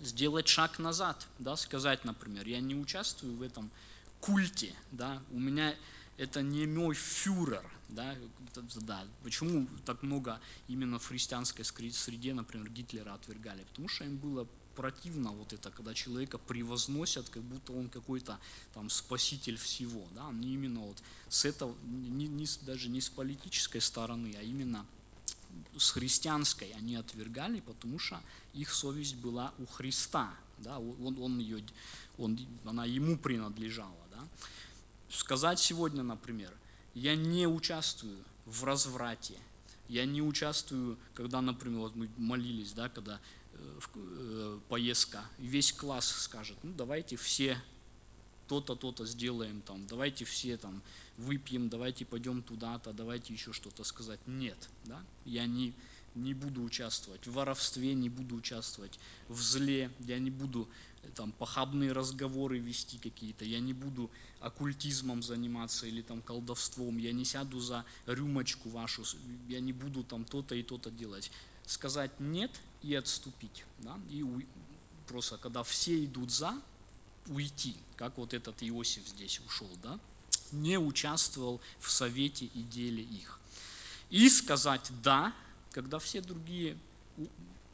сделать 0.00 0.48
шаг 0.48 0.78
назад, 0.78 1.28
да, 1.38 1.56
сказать, 1.56 2.04
например, 2.04 2.46
я 2.46 2.60
не 2.60 2.74
участвую 2.74 3.36
в 3.36 3.42
этом 3.42 3.72
культе, 4.20 4.74
да, 4.90 5.22
у 5.30 5.38
меня 5.38 5.74
это 6.18 6.42
не 6.42 6.66
мой 6.66 6.94
фюрер, 6.94 7.64
да, 7.88 8.14
да. 8.82 9.06
Почему 9.22 9.66
так 9.86 10.02
много 10.02 10.40
именно 10.66 10.98
в 10.98 11.06
христианской 11.06 11.64
среде, 11.64 12.34
например, 12.34 12.68
Гитлера 12.70 13.14
отвергали? 13.14 13.64
Потому 13.64 13.88
что 13.88 14.04
им 14.04 14.16
было 14.16 14.46
противно 14.74 15.30
вот 15.30 15.52
это, 15.52 15.70
когда 15.70 15.94
человека 15.94 16.38
превозносят, 16.38 17.28
как 17.30 17.42
будто 17.42 17.72
он 17.72 17.88
какой-то 17.88 18.38
там 18.74 18.90
спаситель 18.90 19.56
всего, 19.56 20.06
да, 20.14 20.30
не 20.32 20.54
именно 20.54 20.80
вот 20.80 21.02
с 21.28 21.44
этого, 21.44 21.76
не, 21.84 22.28
не, 22.28 22.46
даже 22.62 22.88
не 22.88 23.00
с 23.00 23.08
политической 23.08 23.80
стороны, 23.80 24.34
а 24.38 24.42
именно 24.42 24.86
с 25.76 25.90
христианской 25.90 26.70
они 26.72 26.96
отвергали, 26.96 27.60
потому 27.60 27.98
что 27.98 28.20
их 28.54 28.72
совесть 28.72 29.16
была 29.16 29.52
у 29.58 29.66
Христа, 29.66 30.34
да, 30.58 30.78
он, 30.78 31.18
он 31.20 31.38
ее, 31.38 31.64
он, 32.16 32.38
она 32.64 32.84
ему 32.84 33.16
принадлежала, 33.18 34.06
да. 34.10 34.28
Сказать 35.10 35.58
сегодня, 35.58 36.02
например, 36.02 36.52
я 36.94 37.16
не 37.16 37.46
участвую 37.46 38.24
в 38.44 38.64
разврате, 38.64 39.34
я 39.88 40.04
не 40.04 40.20
участвую, 40.20 40.98
когда, 41.14 41.40
например, 41.40 41.80
вот 41.80 41.96
мы 41.96 42.10
молились, 42.16 42.72
да, 42.72 42.88
когда 42.88 43.20
э, 43.52 43.80
э, 43.94 44.60
поездка, 44.68 45.24
весь 45.38 45.72
класс 45.72 46.08
скажет, 46.08 46.58
ну 46.62 46.72
давайте 46.74 47.16
все 47.16 47.58
то-то, 48.48 48.74
то-то 48.74 49.06
сделаем, 49.06 49.60
там, 49.62 49.86
давайте 49.86 50.24
все 50.24 50.56
там 50.56 50.82
выпьем, 51.16 51.68
давайте 51.68 52.04
пойдем 52.04 52.42
туда-то, 52.42 52.92
давайте 52.92 53.32
еще 53.32 53.52
что-то 53.52 53.84
сказать. 53.84 54.20
Нет, 54.26 54.56
да, 54.84 55.02
я 55.24 55.46
не, 55.46 55.74
не 56.14 56.34
буду 56.34 56.62
участвовать 56.62 57.26
в 57.26 57.32
воровстве, 57.32 57.94
не 57.94 58.08
буду 58.08 58.36
участвовать 58.36 58.98
в 59.28 59.40
зле, 59.40 59.90
я 60.00 60.18
не 60.18 60.30
буду 60.30 60.68
там 61.14 61.32
похабные 61.32 61.92
разговоры 61.92 62.58
вести 62.58 62.98
какие-то, 62.98 63.44
я 63.44 63.60
не 63.60 63.72
буду 63.72 64.10
оккультизмом 64.40 65.22
заниматься 65.22 65.86
или 65.86 66.02
там 66.02 66.22
колдовством, 66.22 66.98
я 66.98 67.12
не 67.12 67.24
сяду 67.24 67.60
за 67.60 67.84
рюмочку 68.06 68.68
вашу, 68.68 69.04
я 69.48 69.60
не 69.60 69.72
буду 69.72 70.04
там 70.04 70.24
то-то 70.24 70.54
и 70.54 70.62
то-то 70.62 70.90
делать. 70.90 71.30
Сказать 71.66 72.18
нет 72.18 72.50
и 72.82 72.94
отступить, 72.94 73.64
да, 73.78 73.98
и 74.10 74.22
у, 74.22 74.42
просто 75.06 75.38
когда 75.38 75.62
все 75.62 76.04
идут 76.04 76.30
за, 76.30 76.60
уйти, 77.26 77.76
как 77.96 78.16
вот 78.16 78.34
этот 78.34 78.62
Иосиф 78.62 79.06
здесь 79.06 79.40
ушел, 79.40 79.70
да, 79.82 79.98
не 80.52 80.78
участвовал 80.78 81.60
в 81.78 81.90
совете 81.90 82.46
и 82.46 82.62
деле 82.62 83.02
их. 83.02 83.38
И 84.10 84.28
сказать 84.30 84.90
«да», 85.02 85.34
когда 85.72 85.98
все 85.98 86.22
другие 86.22 86.78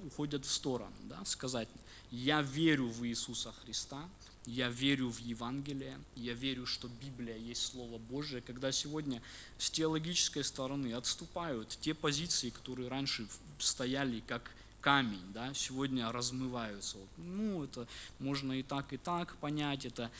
уходят 0.05 0.45
в 0.45 0.51
сторону, 0.51 0.95
да, 1.09 1.25
сказать, 1.25 1.69
я 2.11 2.43
верю 2.43 2.89
в 2.89 3.07
Иисуса 3.07 3.53
Христа, 3.53 4.09
я 4.47 4.69
верю 4.69 5.11
в 5.11 5.19
Евангелие, 5.19 5.99
я 6.15 6.35
верю, 6.35 6.67
что 6.67 6.89
Библия 6.89 7.37
есть 7.37 7.63
Слово 7.67 7.99
Божие, 7.99 8.43
когда 8.43 8.73
сегодня 8.73 9.23
с 9.59 9.71
теологической 9.71 10.45
стороны 10.45 10.93
отступают 10.93 11.79
те 11.81 11.95
позиции, 11.95 12.51
которые 12.51 12.89
раньше 12.89 13.27
стояли 13.59 14.21
как 14.21 14.51
камень, 14.81 15.33
да, 15.33 15.55
сегодня 15.55 16.13
размываются. 16.13 16.99
Вот, 16.99 17.09
ну, 17.17 17.65
это 17.65 17.89
можно 18.19 18.53
и 18.53 18.63
так, 18.63 18.93
и 18.93 18.99
так 18.99 19.35
понять, 19.39 19.87
это 19.87 20.11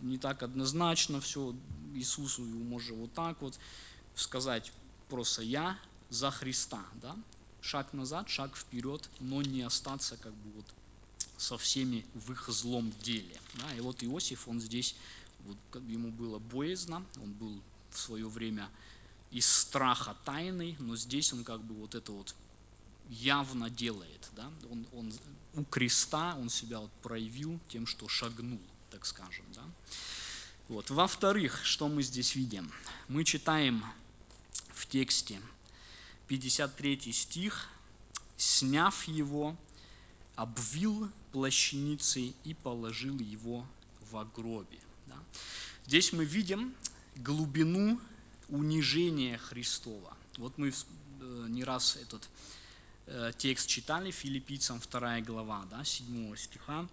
не 0.00 0.16
так 0.16 0.44
однозначно 0.44 1.20
все, 1.20 1.54
Иисусу 1.92 2.42
можно 2.42 2.94
вот 2.96 3.12
так 3.14 3.42
вот 3.42 3.58
сказать, 4.14 4.72
просто 5.08 5.42
я 5.42 5.76
за 6.08 6.30
Христа, 6.30 6.84
да, 6.94 7.16
шаг 7.62 7.92
назад, 7.92 8.28
шаг 8.28 8.56
вперед, 8.56 9.08
но 9.20 9.40
не 9.40 9.62
остаться 9.62 10.16
как 10.16 10.34
бы 10.34 10.50
вот 10.56 10.66
со 11.38 11.56
всеми 11.56 12.04
в 12.14 12.32
их 12.32 12.48
злом 12.48 12.92
деле. 13.02 13.40
Да? 13.54 13.74
И 13.74 13.80
вот 13.80 14.02
Иосиф, 14.02 14.48
он 14.48 14.60
здесь, 14.60 14.94
вот, 15.44 15.56
ему 15.88 16.10
было 16.10 16.38
боязно, 16.38 17.04
он 17.22 17.32
был 17.32 17.60
в 17.90 17.98
свое 17.98 18.28
время 18.28 18.68
из 19.30 19.46
страха 19.46 20.16
тайный, 20.24 20.76
но 20.78 20.96
здесь 20.96 21.32
он 21.32 21.44
как 21.44 21.62
бы 21.62 21.74
вот 21.74 21.94
это 21.94 22.12
вот 22.12 22.34
явно 23.08 23.70
делает. 23.70 24.28
Да? 24.36 24.50
Он, 24.70 24.86
он 24.92 25.12
у 25.54 25.64
креста 25.64 26.36
он 26.36 26.48
себя 26.48 26.80
вот 26.80 26.90
проявил 27.02 27.58
тем, 27.68 27.86
что 27.86 28.08
шагнул, 28.08 28.60
так 28.90 29.06
скажем. 29.06 29.44
Да? 29.54 29.62
Вот. 30.68 30.90
Во-вторых, 30.90 31.60
что 31.64 31.88
мы 31.88 32.02
здесь 32.02 32.34
видим? 32.34 32.72
Мы 33.08 33.24
читаем 33.24 33.84
в 34.74 34.86
тексте 34.86 35.40
53 36.32 37.12
стих, 37.12 37.68
сняв 38.38 39.04
его, 39.04 39.54
обвил 40.34 41.10
плащаницей 41.30 42.34
и 42.44 42.54
положил 42.54 43.18
его 43.18 43.66
в 44.10 44.24
гробе. 44.34 44.78
Да? 45.08 45.16
Здесь 45.84 46.14
мы 46.14 46.24
видим 46.24 46.74
глубину 47.16 48.00
унижения 48.48 49.36
Христова. 49.36 50.16
Вот 50.38 50.56
мы 50.56 50.70
э, 50.70 51.46
не 51.50 51.64
раз 51.64 51.96
этот 51.96 52.26
э, 53.08 53.32
текст 53.36 53.68
читали, 53.68 54.10
филиппийцам 54.10 54.80
2 54.80 55.20
глава, 55.20 55.66
да, 55.70 55.84
7 55.84 56.34
стиха. 56.36 56.88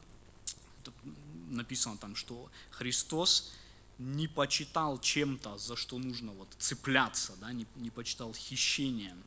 Написано 1.48 1.96
там, 1.96 2.18
что 2.18 2.52
Христос 2.72 3.54
не 4.00 4.28
почитал 4.28 5.00
чем-то, 5.00 5.58
за 5.58 5.76
что 5.76 6.00
нужно 6.00 6.32
вот 6.32 6.48
цепляться, 6.58 7.36
да, 7.42 7.52
не, 7.52 7.68
не 7.76 7.90
почитал 7.90 8.34
хищением 8.34 9.22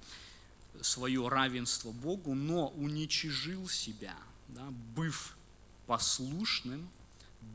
свое 0.80 1.28
равенство 1.28 1.92
Богу, 1.92 2.34
но 2.34 2.68
уничижил 2.68 3.68
себя, 3.68 4.16
да, 4.48 4.66
быв 4.96 5.36
послушным 5.86 6.88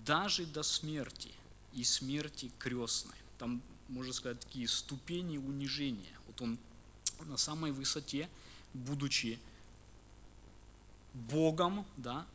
даже 0.05 0.45
до 0.45 0.61
смерти 0.61 1.31
и 1.73 1.83
смерти 1.83 2.51
крестной. 2.59 3.15
Там, 3.39 3.63
можно 3.87 4.13
сказать, 4.13 4.39
такие 4.39 4.67
ступени 4.67 5.37
унижения. 5.37 6.17
Вот 6.27 6.41
он 6.41 6.59
на 7.21 7.37
самой 7.37 7.71
высоте, 7.71 8.29
будучи 8.73 9.39
Богом, 11.13 11.85
да, 11.97 12.27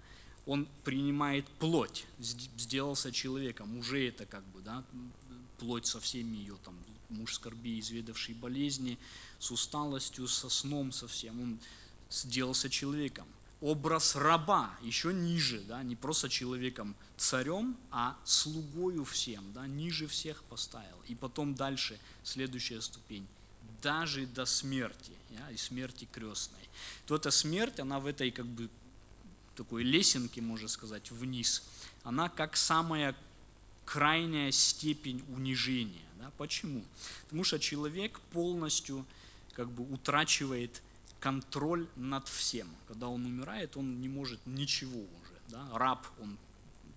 он 0.46 0.66
принимает 0.84 1.46
плоть, 1.58 2.06
сделался 2.18 3.12
человеком, 3.12 3.76
уже 3.78 4.08
это 4.08 4.26
как 4.26 4.44
бы, 4.48 4.60
да, 4.60 4.84
плоть 5.58 5.86
со 5.86 6.00
всеми 6.00 6.36
ее 6.36 6.56
там, 6.64 6.76
муж 7.08 7.34
скорби, 7.34 7.78
изведавший 7.78 8.34
болезни, 8.34 8.98
с 9.38 9.50
усталостью, 9.50 10.26
со 10.26 10.48
сном 10.48 10.92
совсем, 10.92 11.40
он 11.40 11.58
сделался 12.10 12.68
человеком. 12.68 13.26
Образ 13.60 14.16
раба 14.16 14.76
еще 14.82 15.14
ниже, 15.14 15.60
да, 15.60 15.84
не 15.84 15.94
просто 15.94 16.28
человеком 16.28 16.96
царем, 17.16 17.76
а 17.92 18.16
слугою 18.24 19.04
всем, 19.04 19.52
да, 19.52 19.68
ниже 19.68 20.08
всех 20.08 20.42
поставил. 20.44 20.96
И 21.06 21.14
потом 21.14 21.54
дальше, 21.54 22.00
следующая 22.24 22.80
ступень, 22.80 23.24
даже 23.80 24.26
до 24.26 24.46
смерти, 24.46 25.12
да, 25.30 25.48
и 25.52 25.56
смерти 25.56 26.08
крестной. 26.10 26.68
То 27.06 27.14
эта 27.14 27.30
смерть, 27.30 27.78
она 27.78 28.00
в 28.00 28.06
этой 28.06 28.32
как 28.32 28.46
бы 28.46 28.68
такой 29.54 29.82
лесенки, 29.82 30.40
можно 30.40 30.68
сказать, 30.68 31.10
вниз, 31.10 31.62
она 32.04 32.28
как 32.28 32.56
самая 32.56 33.14
крайняя 33.84 34.50
степень 34.50 35.22
унижения. 35.28 36.06
Да? 36.18 36.30
Почему? 36.38 36.82
Потому 37.24 37.44
что 37.44 37.58
человек 37.58 38.20
полностью 38.32 39.04
как 39.54 39.70
бы 39.70 39.84
утрачивает 39.92 40.82
контроль 41.20 41.86
над 41.96 42.28
всем. 42.28 42.68
Когда 42.88 43.08
он 43.08 43.24
умирает, 43.24 43.76
он 43.76 44.00
не 44.00 44.08
может 44.08 44.40
ничего 44.46 44.98
уже. 44.98 45.34
Да? 45.48 45.68
Раб, 45.72 46.06
он 46.20 46.38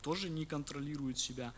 тоже 0.01 0.29
не 0.29 0.45
контролирует 0.45 1.19
себя 1.19 1.53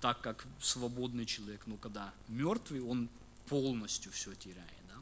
так, 0.00 0.20
как 0.20 0.46
свободный 0.60 1.26
человек. 1.26 1.62
Но 1.66 1.76
когда 1.76 2.12
мертвый, 2.28 2.80
он 2.80 3.08
полностью 3.48 4.12
все 4.12 4.34
теряет. 4.34 4.86
Да? 4.88 4.94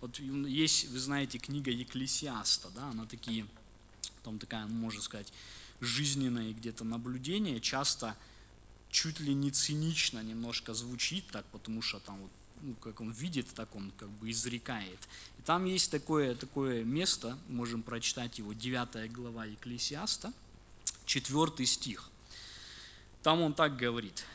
Вот 0.00 0.18
есть, 0.18 0.88
вы 0.88 0.98
знаете, 0.98 1.38
книга 1.38 1.70
Екклесиаста, 1.70 2.70
да, 2.70 2.88
она 2.90 3.06
такие 3.06 3.46
там 4.28 4.38
такая, 4.38 4.66
можно 4.66 5.00
сказать, 5.00 5.32
жизненное 5.80 6.52
где-то 6.52 6.84
наблюдение, 6.84 7.60
часто 7.60 8.14
чуть 8.90 9.20
ли 9.20 9.32
не 9.32 9.50
цинично 9.50 10.22
немножко 10.22 10.74
звучит 10.74 11.26
так, 11.28 11.46
потому 11.46 11.80
что 11.80 11.98
там 11.98 12.20
вот, 12.20 12.30
ну, 12.60 12.74
как 12.74 13.00
он 13.00 13.10
видит, 13.10 13.46
так 13.54 13.74
он 13.74 13.90
как 13.98 14.10
бы 14.10 14.30
изрекает. 14.30 14.98
И 15.38 15.42
там 15.42 15.64
есть 15.64 15.90
такое, 15.90 16.34
такое 16.34 16.84
место, 16.84 17.38
можем 17.48 17.82
прочитать 17.82 18.38
его, 18.38 18.52
9 18.52 19.10
глава 19.12 19.46
Екклесиаста, 19.46 20.30
4 21.06 21.64
стих. 21.64 22.10
Там 23.22 23.40
он 23.40 23.54
так 23.54 23.78
говорит, 23.78 24.26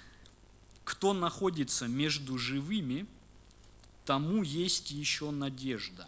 кто 0.85 1.13
находится 1.13 1.87
между 1.87 2.39
живыми, 2.39 3.05
тому 4.05 4.41
есть 4.41 4.89
еще 4.89 5.29
надежда. 5.29 6.07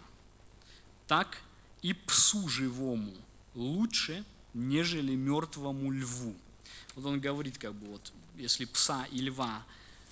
Так 1.05 1.37
и 1.83 1.93
псу 1.93 2.49
живому 2.49 3.13
лучше, 3.55 4.23
нежели 4.53 5.15
мертвому 5.15 5.91
льву. 5.91 6.35
Вот 6.95 7.05
он 7.05 7.19
говорит, 7.19 7.57
как 7.57 7.73
бы 7.73 7.87
вот, 7.87 8.13
если 8.35 8.65
пса 8.65 9.05
и 9.11 9.19
льва 9.19 9.65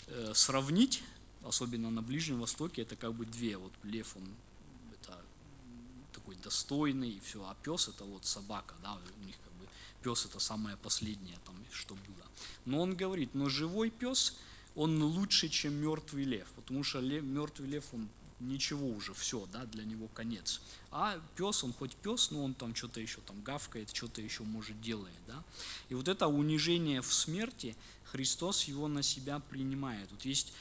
э, 0.08 0.34
сравнить, 0.34 1.03
особенно 1.43 1.89
на 1.89 2.01
Ближнем 2.01 2.39
Востоке, 2.39 2.82
это 2.82 2.95
как 2.95 3.13
бы 3.13 3.25
две. 3.25 3.58
Вот 3.58 3.71
лев, 3.84 4.15
он 4.15 4.27
это 4.93 5.19
такой 6.13 6.36
достойный, 6.36 7.12
и 7.12 7.19
все, 7.19 7.43
а 7.43 7.56
пес 7.63 7.88
это 7.88 8.03
вот 8.03 8.25
собака, 8.25 8.75
да, 8.82 8.95
у 8.95 9.25
них 9.25 9.36
как 9.43 9.53
бы 9.53 9.67
пес 10.01 10.25
это 10.25 10.39
самое 10.39 10.77
последнее, 10.77 11.38
там, 11.45 11.56
что 11.71 11.95
было. 11.95 12.25
Но 12.65 12.82
он 12.82 12.95
говорит, 12.95 13.34
но 13.34 13.49
живой 13.49 13.89
пес, 13.89 14.36
он 14.75 15.01
лучше, 15.03 15.49
чем 15.49 15.73
мертвый 15.75 16.23
лев, 16.23 16.47
потому 16.56 16.84
что 16.84 16.99
лев, 16.99 17.23
мертвый 17.23 17.69
лев, 17.69 17.86
он 17.93 18.08
ничего 18.47 18.88
уже, 18.88 19.13
все, 19.13 19.45
да, 19.47 19.65
для 19.65 19.84
него 19.84 20.08
конец. 20.08 20.62
А 20.91 21.19
пес, 21.36 21.63
он 21.63 21.73
хоть 21.73 21.95
пес, 21.95 22.32
но 22.32 22.43
он 22.43 22.53
там 22.53 22.75
что-то 22.75 22.99
еще 22.99 23.21
там 23.21 23.41
гавкает, 23.41 23.93
что-то 23.93 24.21
еще 24.21 24.43
может 24.43 24.79
делает, 24.82 25.17
да. 25.27 25.43
И 25.89 25.95
вот 25.95 26.08
это 26.08 26.27
унижение 26.27 27.01
в 27.01 27.13
смерти, 27.13 27.75
Христос 28.06 28.65
его 28.65 28.88
на 28.88 29.03
себя 29.03 29.39
принимает. 29.39 30.12
Вот 30.12 30.23
есть 30.25 30.53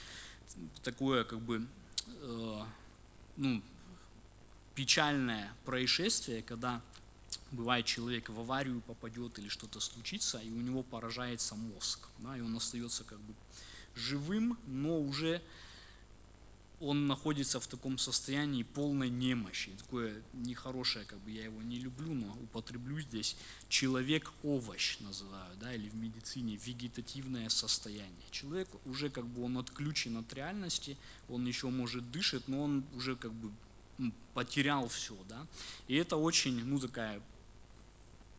такое, 0.83 1.25
как 1.25 1.41
бы, 1.41 1.67
э, 2.07 2.65
ну, 3.37 3.63
печальное 4.75 5.55
происшествие, 5.65 6.43
когда 6.43 6.81
бывает 7.51 7.87
человек 7.87 8.29
в 8.29 8.41
аварию 8.41 8.81
попадет 8.81 9.39
или 9.39 9.49
что-то 9.49 9.81
случится, 9.81 10.39
и 10.39 10.51
у 10.51 10.61
него 10.61 10.83
поражается 10.83 11.55
мозг, 11.55 12.09
да, 12.19 12.37
и 12.37 12.41
он 12.41 12.57
остается 12.57 13.05
как 13.05 13.21
бы 13.21 13.35
живым, 13.95 14.59
но 14.67 14.99
уже 15.01 15.43
он 16.83 17.07
находится 17.07 17.61
в 17.61 17.67
таком 17.67 17.97
состоянии 17.97 18.65
полной 18.65 19.09
немощи. 19.09 19.71
Такое 19.79 20.23
нехорошее, 20.33 21.05
как 21.05 21.21
бы 21.21 21.31
я 21.31 21.45
его 21.45 21.63
не 21.63 21.79
люблю, 21.79 22.13
но 22.13 22.33
употреблю 22.43 23.01
здесь. 23.01 23.37
Человек-овощ 23.69 24.99
называют, 25.01 25.59
да, 25.61 25.73
или 25.73 25.89
в 25.89 25.95
медицине 25.95 26.57
вегетативное 26.57 27.49
состояние. 27.49 28.27
Человек 28.31 28.69
уже 28.85 29.11
как 29.11 29.27
бы 29.27 29.45
он 29.45 29.59
отключен 29.59 30.17
от 30.17 30.35
реальности, 30.35 30.99
он 31.29 31.47
еще 31.47 31.69
может 31.69 32.11
дышит, 32.11 32.49
но 32.49 32.65
он 32.65 32.85
уже 32.95 33.15
как 33.15 33.33
бы 33.33 33.53
потерял 34.35 34.89
все, 34.89 35.17
да. 35.29 35.47
И 35.87 35.95
это 35.95 36.17
очень, 36.17 36.65
ну, 36.65 36.81
такая 36.81 37.23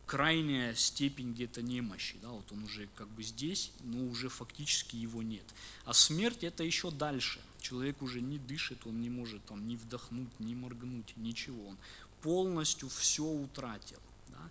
крайняя 0.06 0.74
степень 0.74 1.32
где-то 1.32 1.62
немощи, 1.62 2.16
да, 2.20 2.28
вот 2.28 2.50
он 2.52 2.64
уже 2.64 2.88
как 2.94 3.08
бы 3.08 3.22
здесь, 3.22 3.72
но 3.80 4.04
уже 4.06 4.28
фактически 4.28 4.96
его 4.96 5.22
нет. 5.22 5.44
А 5.84 5.94
смерть 5.94 6.44
это 6.44 6.62
еще 6.62 6.90
дальше. 6.90 7.40
Человек 7.60 8.02
уже 8.02 8.20
не 8.20 8.38
дышит, 8.38 8.86
он 8.86 9.00
не 9.00 9.10
может 9.10 9.44
там 9.46 9.66
ни 9.66 9.76
вдохнуть, 9.76 10.28
ни 10.38 10.54
моргнуть, 10.54 11.16
ничего. 11.16 11.68
Он 11.68 11.78
полностью 12.22 12.88
все 12.88 13.24
утратил. 13.24 14.00
Да? 14.28 14.50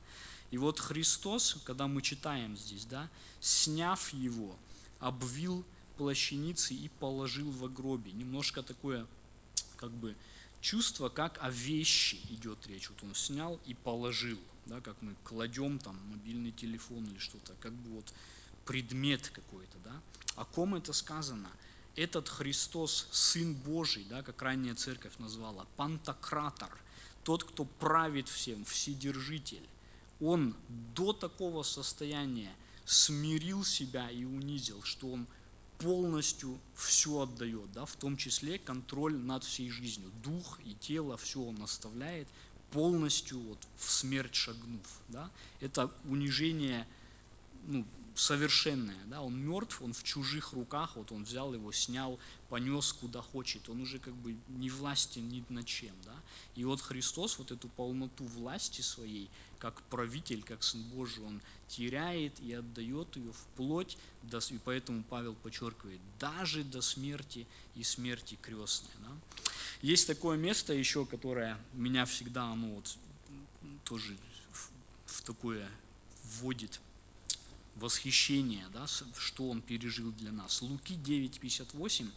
И 0.52 0.58
вот 0.58 0.80
Христос, 0.80 1.58
когда 1.66 1.88
мы 1.88 2.02
читаем 2.02 2.58
здесь, 2.58 2.86
да, 2.86 3.10
сняв 3.40 4.14
его, 4.14 4.56
обвил 5.00 5.64
плащаницей 5.98 6.78
и 6.78 6.90
положил 7.00 7.52
в 7.52 7.72
гробе. 7.72 8.12
Немножко 8.12 8.64
такое, 8.64 9.06
как 9.78 9.92
бы, 9.92 10.16
чувство, 10.62 11.10
как 11.10 11.38
о 11.42 11.50
вещи 11.50 12.20
идет 12.30 12.66
речь. 12.68 12.90
Вот 12.90 13.04
он 13.04 13.16
снял 13.16 13.60
и 13.66 13.74
положил, 13.74 14.40
да, 14.66 14.82
как 14.82 15.02
мы 15.02 15.16
кладем 15.24 15.80
там 15.80 15.98
мобильный 16.10 16.52
телефон 16.52 17.06
или 17.06 17.18
что-то, 17.18 17.54
как 17.60 17.74
бы 17.74 17.96
вот 17.96 18.14
предмет 18.66 19.30
какой-то, 19.30 19.78
да. 19.84 20.02
О 20.36 20.46
ком 20.46 20.76
это 20.76 20.94
сказано? 20.94 21.50
Этот 21.96 22.28
Христос, 22.28 23.08
Сын 23.12 23.54
Божий, 23.54 24.06
да, 24.10 24.24
как 24.24 24.42
ранняя 24.42 24.76
церковь 24.76 25.18
назвала, 25.20 25.66
пантократор, 25.76 26.72
тот, 27.24 27.44
кто 27.44 27.66
правит 27.66 28.28
всем, 28.28 28.66
вседержитель, 28.66 29.68
он 30.20 30.56
до 30.96 31.14
такого 31.14 31.64
состояния 31.64 32.54
смирил 32.86 33.64
себя 33.64 34.10
и 34.10 34.24
унизил, 34.24 34.82
что 34.84 35.12
он 35.12 35.28
полностью 35.78 36.60
все 36.76 37.22
отдает, 37.22 37.72
да, 37.74 37.86
в 37.86 37.96
том 37.96 38.18
числе 38.18 38.58
контроль 38.58 39.18
над 39.18 39.44
всей 39.44 39.70
жизнью. 39.70 40.12
Дух 40.24 40.60
и 40.64 40.76
тело, 40.76 41.18
все 41.18 41.42
он 41.42 41.62
оставляет, 41.62 42.28
полностью 42.74 43.40
вот 43.40 43.60
в 43.78 43.92
смерть 43.92 44.36
шагнув. 44.36 45.02
Да. 45.08 45.30
Это 45.62 45.92
унижение 46.06 46.88
ну, 47.68 47.86
совершенное, 48.16 49.04
да, 49.06 49.22
он 49.22 49.38
мертв, 49.38 49.82
он 49.82 49.94
в 49.94 50.04
чужих 50.04 50.54
руках, 50.54 50.96
вот 50.96 51.12
он 51.12 51.24
взял 51.24 51.54
его, 51.54 51.72
снял, 51.72 52.20
понес 52.50 52.94
куда 52.94 53.22
хочет, 53.22 53.70
он 53.70 53.82
уже 53.82 54.00
как 54.00 54.16
бы 54.16 54.38
не 54.48 54.70
властен 54.70 55.28
ни 55.30 55.44
над 55.50 55.66
чем, 55.66 55.96
да, 56.04 56.16
и 56.56 56.64
вот 56.66 56.82
Христос 56.82 57.38
вот 57.40 57.52
эту 57.52 57.70
полноту 57.70 58.26
власти 58.26 58.82
своей, 58.82 59.32
как 59.58 59.82
правитель, 59.90 60.44
как 60.44 60.64
Сын 60.64 60.82
Божий, 60.90 61.24
он 61.24 61.42
теряет 61.68 62.40
и 62.40 62.54
отдает 62.54 63.16
ее 63.16 63.32
вплоть, 63.32 63.98
до, 64.22 64.40
и 64.50 64.58
поэтому 64.58 65.04
Павел 65.04 65.36
подчеркивает, 65.36 66.02
даже 66.20 66.64
до 66.64 66.82
смерти 66.82 67.48
и 67.76 67.84
смерти 67.84 68.38
крестной, 68.42 68.92
да. 69.00 69.12
Есть 69.82 70.08
такое 70.08 70.38
место 70.38 70.74
еще, 70.74 71.06
которое 71.06 71.60
меня 71.74 72.06
всегда, 72.06 72.54
ну 72.56 72.76
вот, 72.76 72.98
тоже 73.84 74.18
в 75.06 75.22
такое 75.24 75.70
вводит 76.24 76.80
восхищение, 77.76 78.66
да, 78.74 78.86
что 78.88 79.50
он 79.50 79.62
пережил 79.62 80.12
для 80.12 80.32
нас. 80.32 80.62
Луки 80.62 80.96
9:58, 80.96 82.10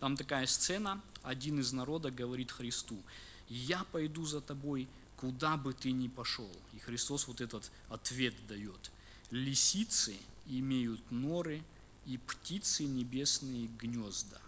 там 0.00 0.16
такая 0.16 0.46
сцена, 0.46 1.00
один 1.22 1.60
из 1.60 1.72
народа 1.72 2.10
говорит 2.10 2.50
Христу, 2.50 2.96
я 3.48 3.84
пойду 3.84 4.26
за 4.26 4.40
тобой, 4.40 4.88
куда 5.16 5.56
бы 5.56 5.72
ты 5.72 5.92
ни 5.92 6.08
пошел. 6.08 6.50
И 6.74 6.78
Христос 6.80 7.28
вот 7.28 7.40
этот 7.40 7.70
ответ 7.88 8.34
дает. 8.48 8.90
Лисицы 9.30 10.16
имеют 10.46 11.10
норы, 11.10 11.62
и 12.06 12.18
птицы 12.18 12.84
небесные 12.84 13.68
гнезда, 13.80 14.40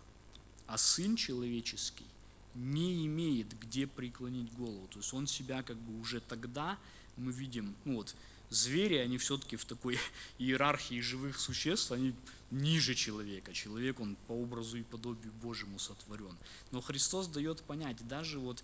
а 0.66 0.78
Сын 0.78 1.16
Человеческий 1.16 2.06
не 2.54 3.04
имеет 3.06 3.58
где 3.60 3.86
преклонить 3.86 4.52
голову. 4.54 4.86
То 4.88 4.98
есть 4.98 5.12
он 5.12 5.26
себя 5.26 5.62
как 5.62 5.76
бы 5.76 6.00
уже 6.00 6.20
тогда, 6.20 6.78
мы 7.16 7.32
видим, 7.32 7.74
ну 7.84 7.96
вот, 7.96 8.14
звери, 8.50 8.96
они 8.96 9.18
все-таки 9.18 9.56
в 9.56 9.64
такой 9.64 9.98
иерархии 10.38 11.00
живых 11.00 11.38
существ, 11.38 11.92
они 11.92 12.14
ниже 12.50 12.94
человека. 12.94 13.52
Человек, 13.52 14.00
он 14.00 14.16
по 14.26 14.32
образу 14.32 14.78
и 14.78 14.82
подобию 14.82 15.32
Божьему 15.32 15.78
сотворен. 15.78 16.36
Но 16.70 16.80
Христос 16.80 17.28
дает 17.28 17.62
понять, 17.62 18.06
даже 18.06 18.38
вот 18.38 18.62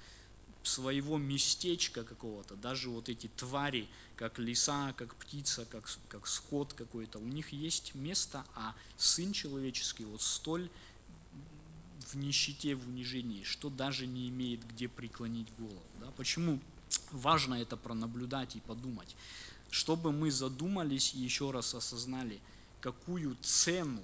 своего 0.62 1.18
местечка 1.18 2.04
какого-то, 2.04 2.56
даже 2.56 2.88
вот 2.88 3.08
эти 3.08 3.28
твари, 3.28 3.88
как 4.16 4.38
лиса, 4.38 4.94
как 4.96 5.14
птица, 5.16 5.66
как, 5.66 5.88
как 6.08 6.26
скот 6.26 6.72
какой-то, 6.72 7.18
у 7.18 7.26
них 7.26 7.52
есть 7.52 7.94
место, 7.94 8.44
а 8.54 8.74
Сын 8.96 9.32
Человеческий 9.32 10.04
вот 10.04 10.22
столь 10.22 10.70
в 12.06 12.16
нищете, 12.16 12.74
в 12.74 12.88
унижении, 12.88 13.42
что 13.42 13.70
даже 13.70 14.06
не 14.06 14.28
имеет 14.28 14.66
где 14.66 14.88
преклонить 14.88 15.52
голову. 15.58 15.82
Да? 16.00 16.10
Почему 16.12 16.60
важно 17.10 17.54
это 17.54 17.76
пронаблюдать 17.76 18.56
и 18.56 18.60
подумать? 18.60 19.14
Чтобы 19.74 20.12
мы 20.12 20.30
задумались 20.30 21.14
и 21.14 21.18
еще 21.18 21.50
раз 21.50 21.74
осознали, 21.74 22.40
какую 22.80 23.36
цену 23.42 24.02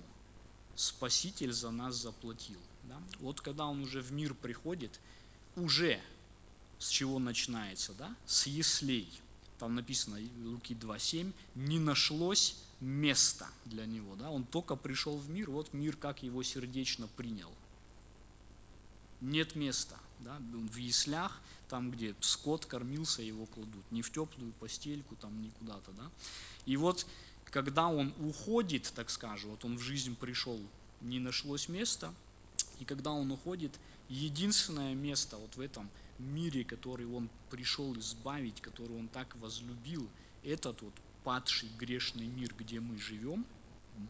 Спаситель 0.75 1.53
за 1.53 1.71
нас 1.71 1.95
заплатил. 1.95 2.59
Да? 2.89 3.01
Вот 3.21 3.41
когда 3.41 3.67
он 3.67 3.83
уже 3.83 4.01
в 4.01 4.11
мир 4.11 4.35
приходит, 4.35 4.99
уже 5.55 6.01
с 6.81 6.89
чего 6.89 7.21
начинается, 7.21 7.93
да? 7.93 8.13
С 8.27 8.49
яслей. 8.49 9.09
Там 9.61 9.77
написано, 9.77 10.19
Луки 10.45 10.75
2.7, 10.75 11.33
не 11.55 11.79
нашлось 11.79 12.57
места 12.81 13.47
для 13.65 13.87
него. 13.87 14.17
Да? 14.17 14.29
Он 14.29 14.43
только 14.43 14.75
пришел 14.75 15.19
в 15.19 15.31
мир, 15.31 15.51
вот 15.51 15.73
мир 15.73 15.97
как 15.97 16.25
его 16.25 16.43
сердечно 16.43 17.07
принял. 17.17 17.53
Нет 19.21 19.55
места. 19.55 19.97
Да? 20.21 20.37
В 20.39 20.77
яслях, 20.77 21.41
там, 21.69 21.91
где 21.91 22.15
скот 22.21 22.67
кормился, 22.67 23.23
его 23.23 23.47
кладут. 23.47 23.85
Не 23.91 24.03
в 24.03 24.11
теплую 24.11 24.53
постельку, 24.53 25.17
там, 25.17 25.41
не 25.41 25.51
куда-то. 25.51 25.93
Да? 25.93 26.11
И 26.67 26.77
вот, 26.77 27.07
когда 27.45 27.89
он 27.89 28.15
уходит, 28.21 28.93
так 28.95 29.11
скажем, 29.11 29.51
вот 29.51 29.65
он 29.65 29.77
в 29.77 29.81
жизнь 29.81 30.17
пришел, 30.17 30.61
не 31.01 31.19
нашлось 31.19 31.69
места, 31.69 32.13
и 32.79 32.85
когда 32.85 33.13
он 33.13 33.31
уходит, 33.31 33.73
единственное 34.09 34.95
место 34.95 35.37
вот 35.37 35.57
в 35.57 35.61
этом 35.61 35.89
мире, 36.19 36.65
который 36.65 37.07
он 37.07 37.29
пришел 37.51 37.97
избавить, 37.99 38.61
который 38.61 38.99
он 38.99 39.09
так 39.09 39.35
возлюбил, 39.37 40.09
этот 40.43 40.81
вот 40.83 40.95
падший 41.25 41.69
грешный 41.79 42.27
мир, 42.27 42.55
где 42.59 42.81
мы 42.81 42.99
живем, 42.99 43.45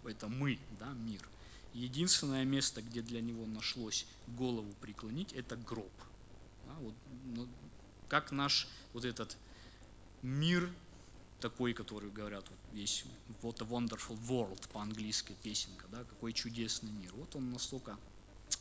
это 0.05 0.29
мы, 0.29 0.59
да, 0.79 0.93
мир. 0.93 1.21
Единственное 1.73 2.45
место, 2.45 2.83
где 2.83 3.01
для 3.01 3.21
него 3.21 3.47
нашлось 3.47 4.07
голову 4.27 4.75
преклонить, 4.75 5.33
это 5.33 5.57
гроб. 5.57 5.93
Да, 6.65 6.75
вот, 6.75 6.95
ну, 7.07 7.49
как 8.09 8.33
наш 8.33 8.69
вот 8.93 9.05
этот 9.05 9.39
мир 10.23 10.69
такой, 11.39 11.73
который 11.73 12.11
говорят, 12.11 12.49
вот 12.51 12.59
весь 12.71 13.05
What 13.43 13.63
a 13.63 13.67
Wonderful 13.67 14.19
World 14.29 14.69
по-английски 14.73 15.37
песенка, 15.43 15.89
да, 15.89 16.05
какой 16.05 16.33
чудесный 16.33 16.91
мир. 16.91 17.15
Вот 17.15 17.35
он 17.37 17.51
настолько, 17.51 17.99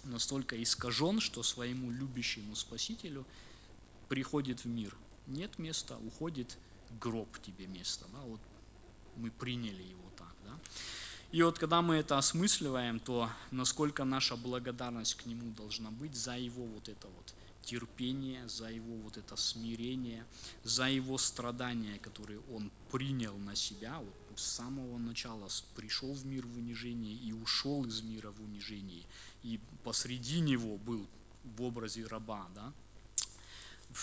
настолько 0.03 0.61
искажен, 0.61 1.19
что 1.19 1.43
своему 1.43 1.91
любящему 1.91 2.55
Спасителю 2.55 3.27
приходит 4.07 4.63
в 4.63 4.67
мир. 4.67 4.95
Нет 5.25 5.57
места, 5.57 5.97
уходит 5.97 6.57
гроб 6.89 7.39
тебе 7.41 7.67
место. 7.67 8.07
Да, 8.13 8.21
вот 8.21 8.41
мы 9.15 9.29
приняли 9.31 9.83
его 9.83 10.09
так. 10.11 10.35
Да. 10.43 10.59
И 11.31 11.43
вот 11.43 11.59
когда 11.59 11.83
мы 11.83 11.97
это 11.97 12.17
осмысливаем, 12.17 12.99
то 12.99 13.29
насколько 13.51 14.03
наша 14.03 14.35
благодарность 14.35 15.13
к 15.13 15.27
Нему 15.27 15.51
должна 15.51 15.91
быть 15.91 16.15
за 16.15 16.35
Его 16.35 16.65
вот 16.65 16.89
это 16.89 17.07
вот 17.07 17.35
терпение, 17.61 18.49
за 18.49 18.71
Его 18.71 18.95
вот 18.97 19.17
это 19.17 19.35
смирение, 19.35 20.25
за 20.63 20.89
Его 20.89 21.19
страдания, 21.19 21.99
которые 21.99 22.39
Он 22.51 22.71
принял 22.91 23.37
на 23.37 23.55
себя, 23.55 23.99
вот 23.99 24.39
с 24.39 24.43
самого 24.43 24.97
начала 24.97 25.47
пришел 25.75 26.13
в 26.13 26.25
мир 26.25 26.47
в 26.47 26.57
унижении 26.57 27.15
и 27.15 27.31
ушел 27.31 27.85
из 27.85 28.01
мира 28.01 28.31
в 28.31 28.41
унижении, 28.41 29.05
и 29.43 29.59
посреди 29.83 30.39
него 30.39 30.77
был 30.77 31.07
в 31.43 31.61
образе 31.61 32.07
раба, 32.07 32.49
да, 32.55 32.73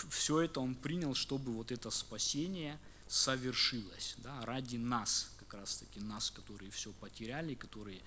все 0.09 0.41
это 0.41 0.61
он 0.61 0.75
принял, 0.75 1.13
чтобы 1.13 1.51
вот 1.51 1.71
это 1.71 1.89
спасение 1.91 2.79
совершилось, 3.07 4.15
да, 4.17 4.45
ради 4.45 4.77
нас, 4.77 5.29
как 5.47 5.61
раз 5.61 5.77
таки 5.77 5.99
нас, 5.99 6.31
которые 6.31 6.71
все 6.71 6.91
потеряли, 6.91 7.55
которые 7.55 8.01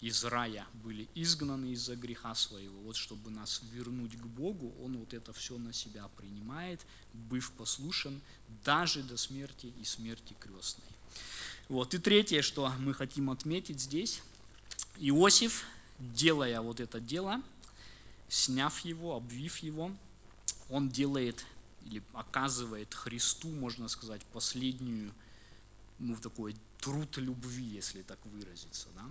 из 0.00 0.24
рая 0.24 0.66
были 0.74 1.08
изгнаны 1.14 1.72
из-за 1.72 1.96
греха 1.96 2.34
своего, 2.34 2.78
вот 2.80 2.96
чтобы 2.96 3.30
нас 3.30 3.62
вернуть 3.72 4.16
к 4.16 4.26
Богу, 4.26 4.74
Он 4.82 4.98
вот 4.98 5.14
это 5.14 5.32
все 5.32 5.56
на 5.56 5.72
себя 5.72 6.08
принимает, 6.16 6.80
быв 7.12 7.50
послушен 7.52 8.20
даже 8.64 9.02
до 9.02 9.16
смерти 9.16 9.72
и 9.80 9.84
смерти 9.84 10.36
крестной. 10.38 10.84
Вот. 11.68 11.94
И 11.94 11.98
третье, 11.98 12.42
что 12.42 12.70
мы 12.78 12.92
хотим 12.94 13.30
отметить 13.30 13.80
здесь, 13.80 14.22
Иосиф, 14.98 15.64
делая 15.98 16.60
вот 16.60 16.80
это 16.80 17.00
дело, 17.00 17.42
сняв 18.28 18.78
его, 18.80 19.16
обвив 19.16 19.58
его, 19.58 19.90
он 20.68 20.88
делает 20.90 21.44
или 21.84 22.02
оказывает 22.12 22.92
Христу, 22.92 23.48
можно 23.48 23.88
сказать, 23.88 24.20
последнюю 24.32 25.12
ну, 25.98 26.16
такой 26.16 26.56
труд 26.80 27.16
любви, 27.18 27.64
если 27.64 28.02
так 28.02 28.18
выразиться. 28.26 28.88
Да? 28.94 29.04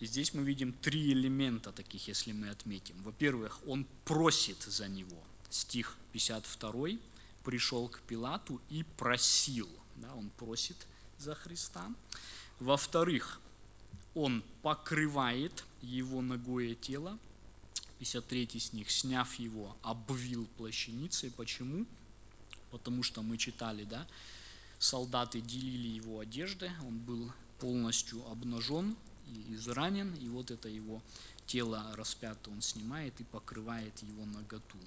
И 0.00 0.06
здесь 0.06 0.34
мы 0.34 0.42
видим 0.42 0.72
три 0.72 1.12
элемента 1.12 1.72
таких, 1.72 2.08
если 2.08 2.32
мы 2.32 2.50
отметим. 2.50 3.02
Во-первых, 3.02 3.60
он 3.66 3.86
просит 4.04 4.62
за 4.62 4.88
него. 4.88 5.22
Стих 5.50 5.96
52 6.12 6.98
пришел 7.44 7.88
к 7.88 8.00
Пилату 8.00 8.60
и 8.70 8.84
просил. 8.96 9.68
Да? 9.96 10.14
Он 10.14 10.30
просит 10.30 10.76
за 11.18 11.34
Христа. 11.34 11.88
Во-вторых, 12.60 13.40
он 14.14 14.42
покрывает 14.62 15.64
его 15.82 16.22
ногое 16.22 16.74
тело. 16.74 17.18
53 17.98 18.60
стих, 18.60 18.90
сняв 18.90 19.34
его, 19.36 19.76
обвил 19.82 20.46
плащаницей. 20.56 21.30
Почему? 21.30 21.86
Потому 22.70 23.02
что 23.02 23.22
мы 23.22 23.38
читали, 23.38 23.84
да, 23.84 24.06
солдаты 24.84 25.40
делили 25.40 25.88
его 25.88 26.20
одежды, 26.20 26.70
он 26.82 26.98
был 26.98 27.32
полностью 27.58 28.26
обнажен 28.28 28.96
и 29.26 29.54
изранен, 29.54 30.14
и 30.14 30.28
вот 30.28 30.50
это 30.50 30.68
его 30.68 31.02
тело 31.46 31.94
распято 31.96 32.50
он 32.50 32.60
снимает 32.60 33.18
и 33.20 33.24
покрывает 33.24 34.02
его 34.02 34.26
наготу. 34.26 34.78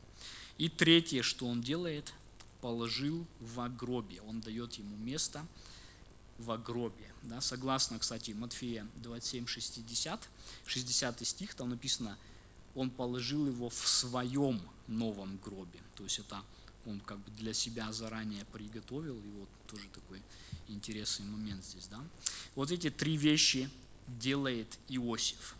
И 0.57 0.69
третье, 0.69 1.23
что 1.23 1.47
он 1.47 1.61
делает, 1.61 2.13
положил 2.61 3.25
в 3.39 3.67
гробе, 3.75 4.21
он 4.21 4.39
дает 4.41 4.73
ему 4.75 4.95
место 4.97 5.47
в 6.37 6.55
гробе. 6.57 7.11
Да, 7.23 7.41
согласно, 7.41 7.97
кстати, 7.97 8.31
Матфея 8.31 8.87
27, 8.95 9.47
60, 9.47 10.29
60 10.65 11.27
стих, 11.27 11.55
там 11.55 11.69
написано, 11.69 12.17
он 12.75 12.91
положил 12.91 13.47
его 13.47 13.69
в 13.69 13.87
своем 13.87 14.61
новом 14.85 15.37
гробе. 15.37 15.81
То 15.95 16.03
есть 16.03 16.19
это 16.19 16.43
он 16.87 17.01
как 17.01 17.19
бы 17.19 17.31
для 17.31 17.53
себя 17.53 17.91
заранее 17.91 18.45
приготовил, 18.45 19.19
и 19.21 19.29
вот 19.29 19.49
тоже 19.65 19.89
такой 19.89 20.23
интересный 20.67 21.25
момент 21.25 21.63
здесь, 21.63 21.87
да. 21.87 22.03
Вот 22.55 22.71
эти 22.71 22.89
три 22.89 23.17
вещи 23.17 23.69
делает 24.07 24.79
Иосиф. 24.87 25.57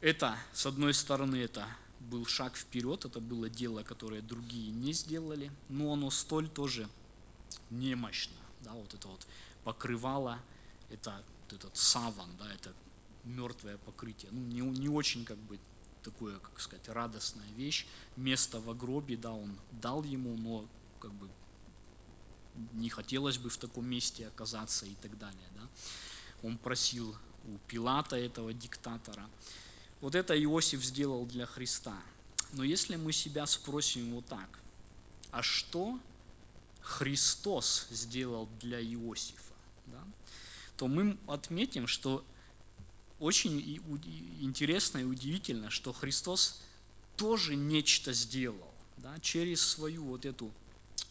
Это, 0.00 0.38
с 0.52 0.66
одной 0.66 0.94
стороны, 0.94 1.36
это 1.36 1.66
был 1.98 2.26
шаг 2.26 2.56
вперед, 2.56 3.04
это 3.04 3.20
было 3.20 3.48
дело, 3.48 3.82
которое 3.82 4.22
другие 4.22 4.70
не 4.70 4.92
сделали, 4.92 5.50
но 5.68 5.92
оно 5.92 6.10
столь 6.10 6.48
тоже 6.48 6.88
немощно, 7.70 8.36
да, 8.60 8.72
вот 8.72 8.94
это 8.94 9.08
вот 9.08 9.26
покрывало, 9.62 10.44
это 10.90 11.24
вот 11.42 11.52
этот 11.52 11.76
саван, 11.76 12.36
да, 12.36 12.52
это 12.52 12.74
мертвое 13.22 13.78
покрытие, 13.78 14.30
ну, 14.32 14.40
не, 14.40 14.60
не 14.60 14.88
очень 14.88 15.24
как 15.24 15.38
бы 15.38 15.58
такое, 16.04 16.38
как 16.38 16.60
сказать, 16.60 16.88
радостная 16.88 17.50
вещь. 17.56 17.86
Место 18.16 18.60
в 18.60 18.76
гробе, 18.76 19.16
да, 19.16 19.32
он 19.32 19.58
дал 19.72 20.04
ему, 20.04 20.36
но 20.36 20.68
как 21.00 21.12
бы 21.14 21.28
не 22.72 22.88
хотелось 22.88 23.38
бы 23.38 23.48
в 23.50 23.56
таком 23.56 23.86
месте 23.86 24.28
оказаться 24.28 24.86
и 24.86 24.94
так 24.94 25.18
далее. 25.18 25.48
Да. 25.56 25.68
Он 26.42 26.58
просил 26.58 27.16
у 27.44 27.58
Пилата, 27.66 28.16
этого 28.16 28.52
диктатора. 28.52 29.28
Вот 30.00 30.14
это 30.14 30.40
Иосиф 30.40 30.84
сделал 30.84 31.26
для 31.26 31.46
Христа. 31.46 31.96
Но 32.52 32.62
если 32.62 32.96
мы 32.96 33.12
себя 33.12 33.46
спросим 33.46 34.14
вот 34.14 34.26
так, 34.26 34.58
а 35.30 35.42
что 35.42 35.98
Христос 36.80 37.86
сделал 37.90 38.48
для 38.60 38.80
Иосифа, 38.80 39.54
да, 39.86 40.04
то 40.76 40.86
мы 40.86 41.18
отметим, 41.26 41.86
что 41.86 42.24
очень 43.24 43.58
интересно 44.40 44.98
и 44.98 45.04
удивительно, 45.04 45.70
что 45.70 45.92
Христос 45.92 46.60
тоже 47.16 47.56
нечто 47.56 48.12
сделал. 48.12 48.74
Да, 48.98 49.18
через 49.20 49.60
свою 49.62 50.04
вот 50.04 50.26
эту 50.26 50.52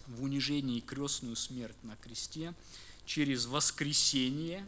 в 0.06 0.24
унижении 0.24 0.80
крестную 0.80 1.36
смерть 1.36 1.84
на 1.84 1.96
кресте, 1.96 2.54
через 3.06 3.46
воскресение 3.48 4.68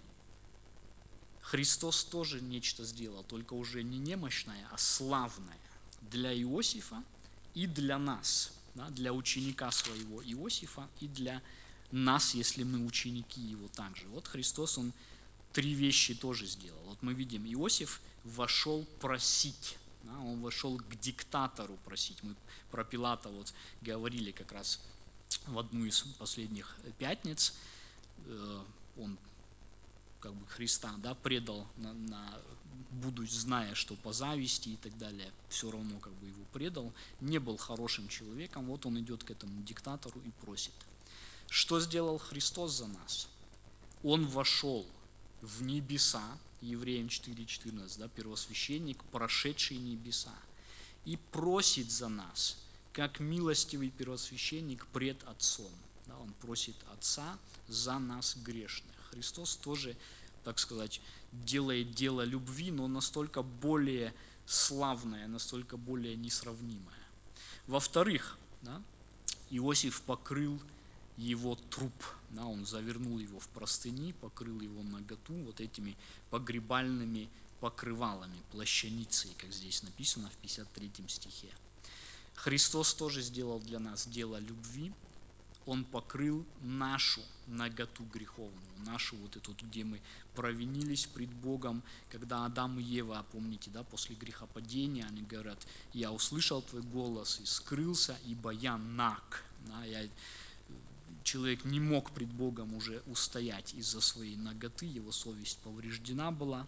Христос 1.40 2.04
тоже 2.06 2.42
нечто 2.42 2.84
сделал, 2.84 3.24
только 3.24 3.54
уже 3.54 3.84
не 3.84 4.00
немощное, 4.00 4.68
а 4.72 4.78
славное 4.78 5.60
для 6.02 6.34
Иосифа 6.34 7.04
и 7.54 7.68
для 7.68 8.00
нас, 8.00 8.52
да, 8.74 8.90
для 8.90 9.14
ученика 9.14 9.70
своего 9.72 10.24
Иосифа 10.24 10.90
и 11.00 11.08
для 11.08 11.44
нас, 11.92 12.34
если 12.34 12.64
мы 12.64 12.86
ученики 12.86 13.40
его 13.40 13.68
также. 13.68 14.08
Вот 14.08 14.28
Христос, 14.28 14.80
Он 14.80 14.92
три 15.56 15.74
вещи 15.74 16.14
тоже 16.14 16.46
сделал. 16.46 16.82
Вот 16.84 17.02
мы 17.02 17.14
видим, 17.14 17.46
Иосиф 17.46 18.02
вошел 18.26 18.86
просить, 19.00 19.78
да, 20.04 20.20
он 20.20 20.42
вошел 20.42 20.78
к 20.78 21.00
диктатору 21.00 21.78
просить. 21.86 22.22
Мы 22.24 22.36
про 22.72 22.84
Пилата 22.84 23.30
вот 23.30 23.54
говорили 23.82 24.32
как 24.32 24.52
раз 24.52 24.82
в 25.48 25.58
одну 25.58 25.86
из 25.86 26.02
последних 26.20 26.76
пятниц. 26.98 27.54
Э, 28.26 28.64
он 28.98 29.18
как 30.20 30.34
бы 30.34 30.46
Христа 30.48 30.94
да, 30.98 31.16
предал, 31.16 31.66
на, 31.78 31.94
на, 31.94 32.42
будучи 32.92 33.32
зная, 33.32 33.76
что 33.76 33.96
по 33.96 34.12
зависти 34.12 34.70
и 34.70 34.76
так 34.76 34.98
далее, 34.98 35.32
все 35.48 35.72
равно 35.72 35.98
как 36.00 36.12
бы 36.16 36.28
его 36.28 36.44
предал, 36.52 36.92
не 37.22 37.40
был 37.40 37.56
хорошим 37.56 38.10
человеком, 38.10 38.66
вот 38.66 38.86
он 38.86 39.00
идет 39.00 39.24
к 39.24 39.32
этому 39.32 39.64
диктатору 39.64 40.20
и 40.20 40.32
просит. 40.44 40.74
Что 41.48 41.80
сделал 41.80 42.18
Христос 42.18 42.74
за 42.74 42.88
нас? 42.88 43.30
Он 44.04 44.28
вошел 44.28 44.86
в 45.42 45.64
небеса, 45.64 46.24
Евреям 46.62 47.08
4.14, 47.08 48.00
да, 48.00 48.08
первосвященник, 48.08 49.04
прошедший 49.06 49.78
небеса, 49.78 50.34
и 51.06 51.18
просит 51.32 51.92
за 51.92 52.10
нас, 52.10 52.58
как 52.94 53.20
милостивый 53.20 53.92
первосвященник 53.92 54.86
пред 54.88 55.24
Отцом. 55.26 55.72
Да, 56.08 56.18
он 56.18 56.34
просит 56.34 56.76
Отца 56.94 57.38
за 57.68 58.00
нас 58.00 58.38
грешных. 58.38 58.96
Христос 59.12 59.56
тоже, 59.58 59.96
так 60.44 60.60
сказать, 60.60 61.02
делает 61.32 61.92
дело 61.92 62.22
любви, 62.24 62.72
но 62.72 62.88
настолько 62.88 63.42
более 63.42 64.14
славное, 64.46 65.28
настолько 65.28 65.78
более 65.78 66.16
несравнимое. 66.16 67.00
Во-вторых, 67.68 68.38
да, 68.62 68.82
Иосиф 69.50 70.02
покрыл 70.02 70.60
его 71.18 71.56
труп. 71.56 71.94
Да, 72.36 72.46
он 72.46 72.66
завернул 72.66 73.18
его 73.18 73.40
в 73.40 73.48
простыни, 73.50 74.12
покрыл 74.12 74.60
его 74.60 74.84
наготу 74.84 75.34
вот 75.34 75.62
этими 75.62 75.98
погребальными 76.30 77.30
покрывалами, 77.62 78.44
плащаницей, 78.52 79.34
как 79.38 79.52
здесь 79.54 79.84
написано 79.84 80.30
в 80.30 80.38
53 80.38 80.92
стихе. 81.08 81.56
Христос 82.36 82.94
тоже 82.94 83.22
сделал 83.22 83.60
для 83.60 83.80
нас 83.80 84.06
дело 84.08 84.38
любви. 84.38 84.94
Он 85.66 85.86
покрыл 85.86 86.46
нашу 86.62 87.22
наготу 87.48 88.04
греховную, 88.14 88.80
нашу 88.86 89.16
вот 89.16 89.36
эту, 89.38 89.56
где 89.62 89.84
мы 89.84 90.02
провинились 90.36 91.08
пред 91.08 91.34
Богом, 91.34 91.82
когда 92.10 92.46
Адам 92.46 92.80
и 92.80 92.84
Ева, 92.84 93.26
помните, 93.32 93.72
да, 93.72 93.84
после 93.84 94.16
грехопадения, 94.16 95.06
они 95.08 95.24
говорят, 95.24 95.66
я 95.94 96.12
услышал 96.12 96.62
твой 96.62 96.84
голос 96.84 97.40
и 97.40 97.46
скрылся, 97.46 98.20
ибо 98.26 98.52
я 98.52 98.78
наг, 98.78 99.44
да, 99.60 99.86
я, 99.86 100.08
человек 101.26 101.66
не 101.66 101.80
мог 101.80 102.12
пред 102.12 102.30
Богом 102.30 102.74
уже 102.76 103.02
устоять 103.08 103.74
из-за 103.74 104.00
своей 104.00 104.38
наготы, 104.38 104.86
его 104.86 105.12
совесть 105.12 105.58
повреждена 105.60 106.32
была, 106.32 106.68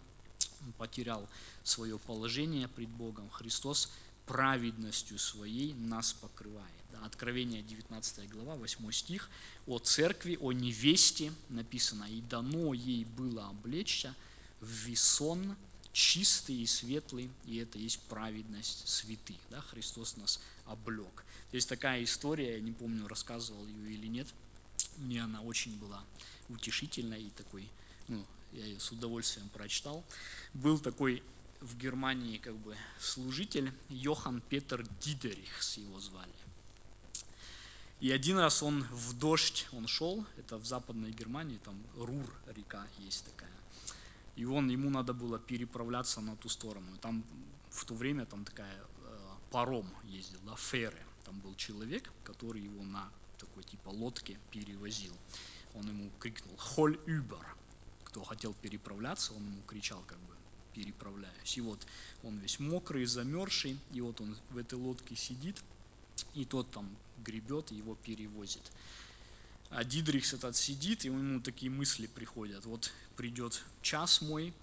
он 0.64 0.72
потерял 0.72 1.28
свое 1.62 1.98
положение 1.98 2.68
пред 2.68 2.90
Богом. 2.90 3.30
Христос 3.30 3.90
праведностью 4.26 5.18
своей 5.18 5.72
нас 5.74 6.12
покрывает. 6.12 6.68
Откровение 7.02 7.62
19 7.62 8.28
глава, 8.28 8.56
8 8.56 8.90
стих. 8.90 9.30
О 9.66 9.78
церкви, 9.78 10.36
о 10.40 10.52
невесте 10.52 11.32
написано, 11.48 12.04
и 12.04 12.20
дано 12.20 12.74
ей 12.74 13.04
было 13.04 13.48
облечься 13.48 14.14
в 14.60 14.68
весон 14.68 15.56
чистый 15.92 16.56
и 16.56 16.66
светлый, 16.66 17.30
и 17.46 17.56
это 17.56 17.78
есть 17.78 18.00
праведность 18.08 18.88
святых. 18.88 19.36
Да, 19.50 19.60
Христос 19.60 20.16
нас 20.16 20.40
облег. 20.66 21.24
Есть 21.52 21.68
такая 21.68 22.04
история, 22.04 22.54
я 22.54 22.60
не 22.60 22.72
помню, 22.72 23.06
рассказывал 23.08 23.66
ее 23.66 23.92
или 23.94 24.06
нет, 24.06 24.26
мне 24.96 25.22
она 25.22 25.42
очень 25.42 25.78
была 25.78 26.02
утешительной 26.48 27.22
и 27.22 27.30
такой, 27.30 27.68
ну, 28.08 28.24
я 28.52 28.64
ее 28.64 28.80
с 28.80 28.90
удовольствием 28.90 29.48
прочитал. 29.50 30.04
Был 30.54 30.78
такой 30.78 31.22
в 31.60 31.76
Германии 31.76 32.38
как 32.38 32.56
бы 32.56 32.76
служитель 33.00 33.72
Йохан 33.88 34.40
Петер 34.40 34.86
Дидерихс 35.00 35.78
его 35.78 36.00
звали. 36.00 36.32
И 38.00 38.12
один 38.12 38.38
раз 38.38 38.62
он 38.62 38.84
в 38.92 39.18
дождь, 39.18 39.66
он 39.72 39.88
шел, 39.88 40.24
это 40.36 40.56
в 40.56 40.64
западной 40.64 41.10
Германии, 41.10 41.58
там 41.64 41.82
Рур 41.96 42.32
река 42.46 42.86
есть 42.98 43.24
такая. 43.24 43.50
И 44.36 44.44
он, 44.44 44.68
ему 44.68 44.88
надо 44.88 45.12
было 45.12 45.40
переправляться 45.40 46.20
на 46.20 46.36
ту 46.36 46.48
сторону. 46.48 46.94
И 46.94 46.98
там 46.98 47.24
в 47.70 47.84
то 47.84 47.94
время 47.94 48.24
там 48.24 48.44
такая 48.44 48.72
э, 48.72 49.18
паром 49.50 49.92
ездил, 50.04 50.38
да, 50.46 50.54
феры. 50.54 51.02
Там 51.24 51.40
был 51.40 51.56
человек, 51.56 52.08
который 52.22 52.62
его 52.62 52.84
на 52.84 53.10
такой 53.58 53.70
типа 53.70 53.88
лодке 53.90 54.38
перевозил. 54.50 55.16
Он 55.74 55.88
ему 55.88 56.10
крикнул 56.20 56.56
«Холь 56.56 56.98
über!» 57.06 57.44
Кто 58.04 58.22
хотел 58.22 58.54
переправляться, 58.54 59.32
он 59.34 59.44
ему 59.44 59.62
кричал 59.62 60.02
как 60.06 60.18
бы 60.18 60.34
переправляюсь. 60.74 61.56
И 61.56 61.60
вот 61.60 61.84
он 62.22 62.38
весь 62.38 62.60
мокрый, 62.60 63.04
замерзший, 63.04 63.76
и 63.92 64.00
вот 64.00 64.20
он 64.20 64.36
в 64.50 64.56
этой 64.56 64.74
лодке 64.74 65.16
сидит, 65.16 65.62
и 66.34 66.44
тот 66.44 66.70
там 66.70 66.96
гребет, 67.16 67.70
его 67.72 67.96
перевозит. 67.96 68.72
А 69.70 69.84
Дидрихс 69.84 70.34
этот 70.34 70.56
сидит, 70.56 71.04
и 71.04 71.08
ему 71.08 71.40
такие 71.40 71.70
мысли 71.70 72.06
приходят. 72.06 72.64
Вот 72.64 72.92
придет 73.16 73.62
час 73.82 74.22
мой 74.22 74.54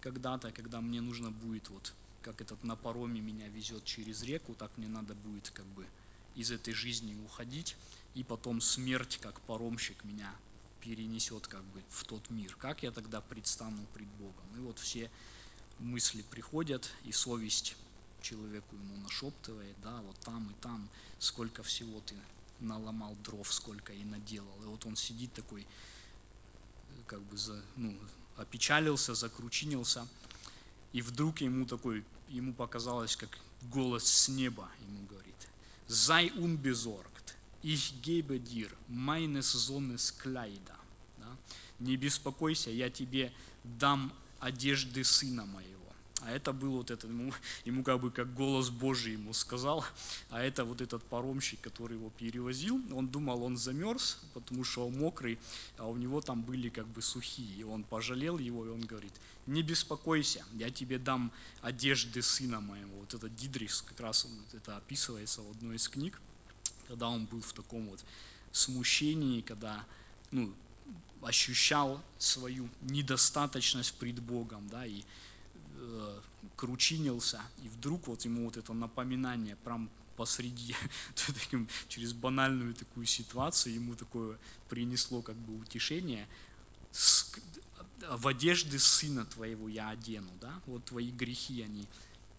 когда-то, 0.00 0.52
когда 0.52 0.80
мне 0.80 1.00
нужно 1.00 1.30
будет, 1.30 1.68
вот 1.70 1.92
как 2.22 2.40
этот 2.40 2.62
на 2.64 2.76
пароме 2.76 3.20
меня 3.20 3.48
везет 3.48 3.84
через 3.84 4.22
реку, 4.22 4.54
так 4.54 4.70
мне 4.78 4.88
надо 4.88 5.14
будет 5.14 5.50
как 5.50 5.66
бы 5.66 5.86
из 6.34 6.50
этой 6.50 6.74
жизни 6.74 7.14
уходить, 7.24 7.76
и 8.14 8.22
потом 8.22 8.60
смерть, 8.60 9.18
как 9.20 9.40
паромщик, 9.42 10.04
меня 10.04 10.34
перенесет 10.80 11.46
как 11.46 11.64
бы 11.64 11.82
в 11.88 12.04
тот 12.04 12.28
мир. 12.30 12.54
Как 12.56 12.82
я 12.82 12.90
тогда 12.90 13.20
предстану 13.20 13.86
пред 13.94 14.08
Богом? 14.08 14.44
И 14.56 14.60
вот 14.60 14.78
все 14.78 15.10
мысли 15.78 16.22
приходят, 16.22 16.88
и 17.04 17.12
совесть 17.12 17.76
человеку 18.20 18.76
ему 18.76 18.96
нашептывает, 18.98 19.76
да, 19.82 20.00
вот 20.02 20.18
там 20.20 20.50
и 20.50 20.54
там, 20.62 20.88
сколько 21.18 21.62
всего 21.62 22.00
ты 22.00 22.16
наломал 22.60 23.14
дров, 23.16 23.52
сколько 23.52 23.92
и 23.92 24.04
наделал. 24.04 24.62
И 24.62 24.66
вот 24.66 24.86
он 24.86 24.96
сидит 24.96 25.32
такой, 25.32 25.66
как 27.06 27.22
бы, 27.22 27.36
за, 27.36 27.62
ну, 27.76 27.98
опечалился, 28.36 29.14
закручинился, 29.14 30.08
и 30.92 31.02
вдруг 31.02 31.40
ему 31.40 31.66
такой, 31.66 32.04
ему 32.28 32.54
показалось, 32.54 33.16
как 33.16 33.30
голос 33.62 34.04
с 34.04 34.28
неба 34.28 34.70
ему 34.80 35.04
говорит, 35.06 35.48
«Sei 35.86 36.32
unbesorgt, 36.32 37.36
ich 37.62 38.02
gebe 38.02 38.40
dir 38.40 38.70
meines 38.88 39.52
Sohnes 39.52 40.18
Kleider». 40.18 40.78
Да? 41.18 41.38
«Не 41.78 41.96
беспокойся, 41.96 42.70
я 42.70 42.90
тебе 42.90 43.32
дам 43.62 44.12
одежды 44.40 45.04
сына 45.04 45.44
моего. 45.46 45.73
А 46.24 46.30
это 46.30 46.54
был 46.54 46.72
вот 46.72 46.90
этот, 46.90 47.10
ему, 47.10 47.34
ему 47.66 47.84
как 47.84 48.00
бы 48.00 48.10
как 48.10 48.32
голос 48.32 48.70
Божий 48.70 49.12
ему 49.12 49.34
сказал, 49.34 49.84
а 50.30 50.42
это 50.42 50.64
вот 50.64 50.80
этот 50.80 51.04
паромщик, 51.04 51.60
который 51.60 51.98
его 51.98 52.10
перевозил, 52.10 52.80
он 52.92 53.08
думал, 53.08 53.42
он 53.42 53.58
замерз, 53.58 54.18
потому 54.32 54.64
что 54.64 54.86
он 54.86 54.96
мокрый, 54.98 55.38
а 55.76 55.86
у 55.86 55.96
него 55.96 56.22
там 56.22 56.42
были 56.42 56.70
как 56.70 56.86
бы 56.86 57.02
сухие. 57.02 57.54
И 57.58 57.62
он 57.62 57.84
пожалел 57.84 58.38
его, 58.38 58.64
и 58.64 58.70
он 58.70 58.80
говорит, 58.80 59.12
не 59.46 59.62
беспокойся, 59.62 60.42
я 60.54 60.70
тебе 60.70 60.98
дам 60.98 61.30
одежды 61.60 62.22
сына 62.22 62.60
моего. 62.60 63.00
Вот 63.00 63.12
этот 63.12 63.36
Дидрис 63.36 63.82
как 63.82 64.00
раз 64.00 64.26
это 64.54 64.78
описывается 64.78 65.42
в 65.42 65.50
одной 65.50 65.76
из 65.76 65.88
книг, 65.88 66.18
когда 66.88 67.10
он 67.10 67.26
был 67.26 67.42
в 67.42 67.52
таком 67.52 67.86
вот 67.90 68.02
смущении, 68.50 69.42
когда 69.42 69.84
ну, 70.30 70.54
ощущал 71.20 72.02
свою 72.16 72.70
недостаточность 72.80 73.94
пред 73.98 74.20
Богом, 74.20 74.68
да, 74.68 74.86
и 74.86 75.02
кручинился, 76.56 77.42
и 77.58 77.68
вдруг 77.68 78.08
вот 78.08 78.24
ему 78.24 78.44
вот 78.44 78.56
это 78.56 78.72
напоминание 78.72 79.56
прям 79.56 79.90
посреди, 80.16 80.74
таким, 81.14 81.68
через 81.88 82.12
банальную 82.12 82.74
такую 82.74 83.06
ситуацию, 83.06 83.74
ему 83.74 83.96
такое 83.96 84.38
принесло 84.68 85.22
как 85.22 85.36
бы 85.36 85.56
утешение, 85.56 86.28
с, 86.90 87.32
в 88.08 88.28
одежды 88.28 88.78
сына 88.78 89.26
твоего 89.26 89.68
я 89.68 89.90
одену, 89.90 90.30
да, 90.40 90.62
вот 90.66 90.84
твои 90.84 91.10
грехи, 91.10 91.62
они 91.62 91.88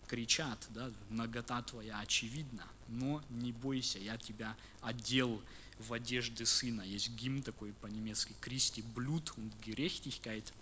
кричат, 0.07 0.65
да, 0.69 0.91
нагота 1.09 1.61
твоя 1.63 1.99
очевидна, 1.99 2.65
но 2.87 3.23
не 3.29 3.51
бойся, 3.51 3.99
я 3.99 4.17
тебя 4.17 4.55
одел 4.81 5.43
в 5.77 5.93
одежды 5.93 6.45
сына. 6.45 6.81
Есть 6.83 7.09
гимн 7.09 7.43
такой 7.43 7.73
по-немецки 7.73 8.35
«Christi 8.41 8.81
Blut 8.81 9.33
und 9.35 9.51
Gerechtigkeit», 9.61 10.53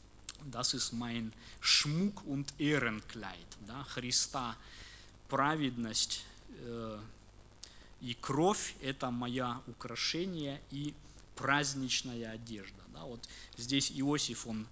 das 0.45 0.73
ist 0.73 0.93
mein 0.93 1.33
Schmuck 1.59 2.25
und 2.25 2.53
Ehrenkleid, 2.59 3.47
да, 3.67 3.83
Христа 3.83 4.55
праведность 5.29 6.25
э, 6.59 6.99
и 8.01 8.13
кровь– 8.15 8.75
это 8.81 9.11
моя 9.11 9.61
украшение 9.67 10.61
и 10.71 10.93
праздничная 11.35 12.31
одежда. 12.31 12.81
Да, 12.93 13.05
вот 13.05 13.27
здесь 13.57 13.91
Иосиф, 13.95 14.45
он 14.45 14.67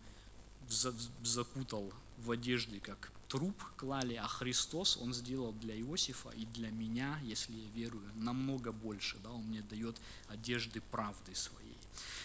закутал 1.23 1.91
в 2.17 2.31
одежды, 2.31 2.79
как 2.79 3.11
труп 3.31 3.55
клали, 3.77 4.15
а 4.15 4.27
Христос, 4.27 4.97
Он 4.97 5.13
сделал 5.13 5.53
для 5.53 5.79
Иосифа 5.79 6.29
и 6.31 6.45
для 6.45 6.69
меня, 6.69 7.17
если 7.23 7.53
я 7.53 7.69
верую, 7.69 8.11
намного 8.15 8.71
больше. 8.73 9.17
Да? 9.23 9.31
Он 9.31 9.43
мне 9.43 9.61
дает 9.61 9.95
одежды 10.27 10.81
правды 10.91 11.33
своей. 11.33 11.70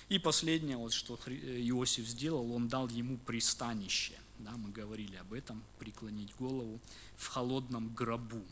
И 0.08 0.18
последнее, 0.18 0.76
вот, 0.76 0.92
что 0.92 1.14
Иосиф 1.26 2.06
сделал, 2.06 2.52
он 2.52 2.68
дал 2.68 2.88
ему 2.88 3.18
пристанище. 3.18 4.14
Да, 4.38 4.52
мы 4.52 4.70
говорили 4.70 5.16
об 5.16 5.32
этом, 5.32 5.64
преклонить 5.78 6.34
голову 6.36 6.80
в 7.16 7.26
холодном 7.28 7.94
гробу. 7.94 8.44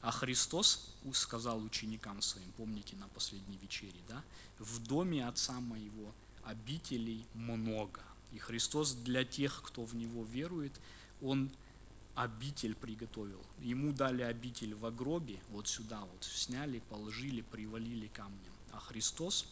А 0.00 0.10
Христос 0.10 0.94
сказал 1.12 1.62
ученикам 1.62 2.22
своим, 2.22 2.50
помните 2.56 2.96
на 2.96 3.08
последней 3.08 3.58
вечере, 3.58 4.00
да, 4.08 4.22
в 4.58 4.78
доме 4.86 5.26
Отца 5.26 5.60
моего 5.60 6.14
обителей 6.44 7.26
много. 7.34 8.00
И 8.32 8.38
Христос 8.38 8.92
для 8.92 9.24
тех, 9.24 9.62
кто 9.64 9.84
в 9.84 9.94
Него 9.94 10.24
верует, 10.24 10.72
Он 11.20 11.50
обитель 12.14 12.74
приготовил. 12.74 13.40
Ему 13.60 13.92
дали 13.92 14.22
обитель 14.22 14.74
в 14.74 14.90
гробе, 14.90 15.40
вот 15.50 15.68
сюда 15.68 16.00
вот, 16.00 16.24
сняли, 16.24 16.82
положили, 16.90 17.42
привалили 17.42 18.08
камнем. 18.08 18.52
А 18.72 18.80
Христос 18.80 19.46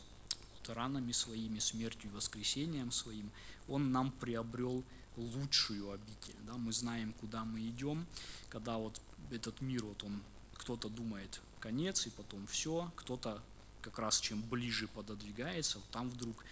ранами 0.74 1.12
своими, 1.12 1.58
смертью 1.58 2.10
и 2.10 2.14
воскресением 2.14 2.92
своим, 2.92 3.30
Он 3.68 3.92
нам 3.92 4.10
приобрел 4.10 4.84
лучшую 5.16 5.90
обитель. 5.90 6.36
Да? 6.46 6.56
Мы 6.56 6.72
знаем, 6.72 7.12
куда 7.14 7.44
мы 7.44 7.60
идем, 7.68 8.06
когда 8.48 8.76
вот 8.76 9.00
этот 9.30 9.60
мир, 9.60 9.84
вот 9.84 10.02
он, 10.04 10.22
кто-то 10.54 10.88
думает 10.88 11.40
конец, 11.60 12.06
и 12.06 12.10
потом 12.10 12.46
все, 12.46 12.90
кто-то 12.96 13.42
как 13.80 13.98
раз 13.98 14.20
чем 14.20 14.42
ближе 14.42 14.88
пододвигается, 14.88 15.80
там 15.92 16.10
вдруг 16.10 16.44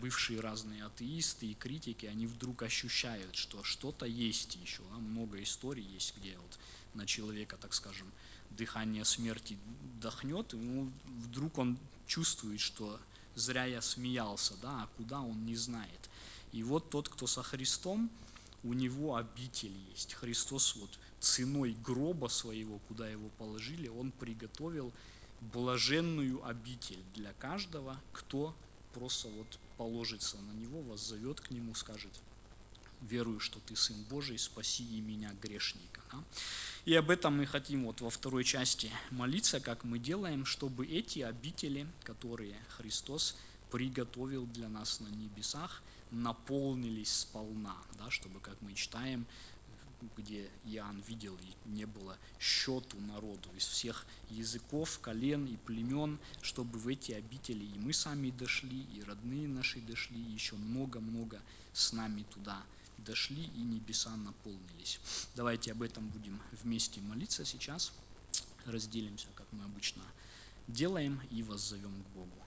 бывшие 0.00 0.40
разные 0.40 0.84
атеисты 0.84 1.46
и 1.46 1.54
критики, 1.54 2.06
они 2.06 2.26
вдруг 2.26 2.62
ощущают, 2.62 3.34
что 3.34 3.62
что-то 3.62 4.06
есть 4.06 4.56
еще. 4.56 4.82
Да? 4.90 4.96
Много 4.98 5.42
историй 5.42 5.84
есть, 5.84 6.16
где 6.16 6.36
вот 6.38 6.58
на 6.94 7.06
человека, 7.06 7.56
так 7.56 7.74
скажем, 7.74 8.10
дыхание 8.50 9.04
смерти 9.04 9.58
дохнет, 10.00 10.54
и 10.54 10.56
ну, 10.56 10.90
вдруг 11.06 11.58
он 11.58 11.78
чувствует, 12.06 12.60
что 12.60 12.98
зря 13.34 13.64
я 13.64 13.80
смеялся, 13.82 14.54
да, 14.62 14.82
а 14.82 14.88
куда 14.96 15.20
он 15.20 15.44
не 15.44 15.56
знает. 15.56 16.10
И 16.52 16.62
вот 16.62 16.90
тот, 16.90 17.08
кто 17.08 17.26
со 17.26 17.42
Христом, 17.42 18.10
у 18.62 18.72
него 18.72 19.16
обитель 19.16 19.76
есть. 19.90 20.14
Христос 20.14 20.76
вот 20.76 20.90
ценой 21.20 21.76
гроба 21.84 22.28
своего, 22.28 22.78
куда 22.88 23.08
его 23.08 23.28
положили, 23.38 23.88
он 23.88 24.10
приготовил 24.12 24.92
блаженную 25.40 26.44
обитель 26.46 27.02
для 27.14 27.32
каждого, 27.34 28.00
кто 28.12 28.54
просто 28.94 29.28
вот 29.28 29.58
положится 29.76 30.38
на 30.38 30.52
него, 30.52 30.80
вас 30.82 31.00
зовет 31.00 31.40
к 31.40 31.50
нему, 31.50 31.74
скажет, 31.74 32.12
верую, 33.04 33.40
что 33.40 33.60
ты 33.60 33.76
Сын 33.76 34.02
Божий, 34.04 34.38
спаси 34.38 34.84
и 34.84 35.00
меня, 35.00 35.32
грешника. 35.42 36.02
Да? 36.12 36.24
И 36.84 36.94
об 36.94 37.10
этом 37.10 37.36
мы 37.36 37.46
хотим 37.46 37.84
вот 37.84 38.00
во 38.00 38.10
второй 38.10 38.44
части 38.44 38.90
молиться, 39.10 39.60
как 39.60 39.84
мы 39.84 39.98
делаем, 39.98 40.44
чтобы 40.44 40.86
эти 40.86 41.20
обители, 41.20 41.86
которые 42.02 42.56
Христос 42.76 43.36
приготовил 43.70 44.46
для 44.46 44.68
нас 44.68 45.00
на 45.00 45.08
небесах, 45.08 45.82
наполнились 46.10 47.12
сполна, 47.12 47.76
да, 47.98 48.10
чтобы, 48.10 48.40
как 48.40 48.60
мы 48.60 48.74
читаем, 48.74 49.26
где 50.16 50.50
Иоанн 50.64 51.00
видел, 51.08 51.36
и 51.36 51.68
не 51.68 51.86
было 51.86 52.16
счету 52.38 53.00
народу 53.00 53.48
из 53.56 53.66
всех 53.66 54.06
языков, 54.30 54.98
колен 55.00 55.46
и 55.46 55.56
племен, 55.56 56.18
чтобы 56.42 56.78
в 56.78 56.88
эти 56.88 57.12
обители 57.12 57.64
и 57.64 57.78
мы 57.78 57.92
сами 57.92 58.30
дошли, 58.30 58.82
и 58.94 59.02
родные 59.02 59.48
наши 59.48 59.80
дошли, 59.80 60.20
и 60.20 60.32
еще 60.32 60.56
много-много 60.56 61.40
с 61.72 61.92
нами 61.92 62.24
туда 62.34 62.62
дошли, 62.98 63.44
и 63.44 63.62
небеса 63.62 64.16
наполнились. 64.16 65.00
Давайте 65.34 65.72
об 65.72 65.82
этом 65.82 66.08
будем 66.08 66.40
вместе 66.62 67.00
молиться 67.00 67.44
сейчас. 67.44 67.92
Разделимся, 68.66 69.28
как 69.34 69.46
мы 69.52 69.64
обычно 69.64 70.02
делаем, 70.68 71.20
и 71.30 71.42
воззовем 71.42 72.02
к 72.04 72.08
Богу. 72.08 72.43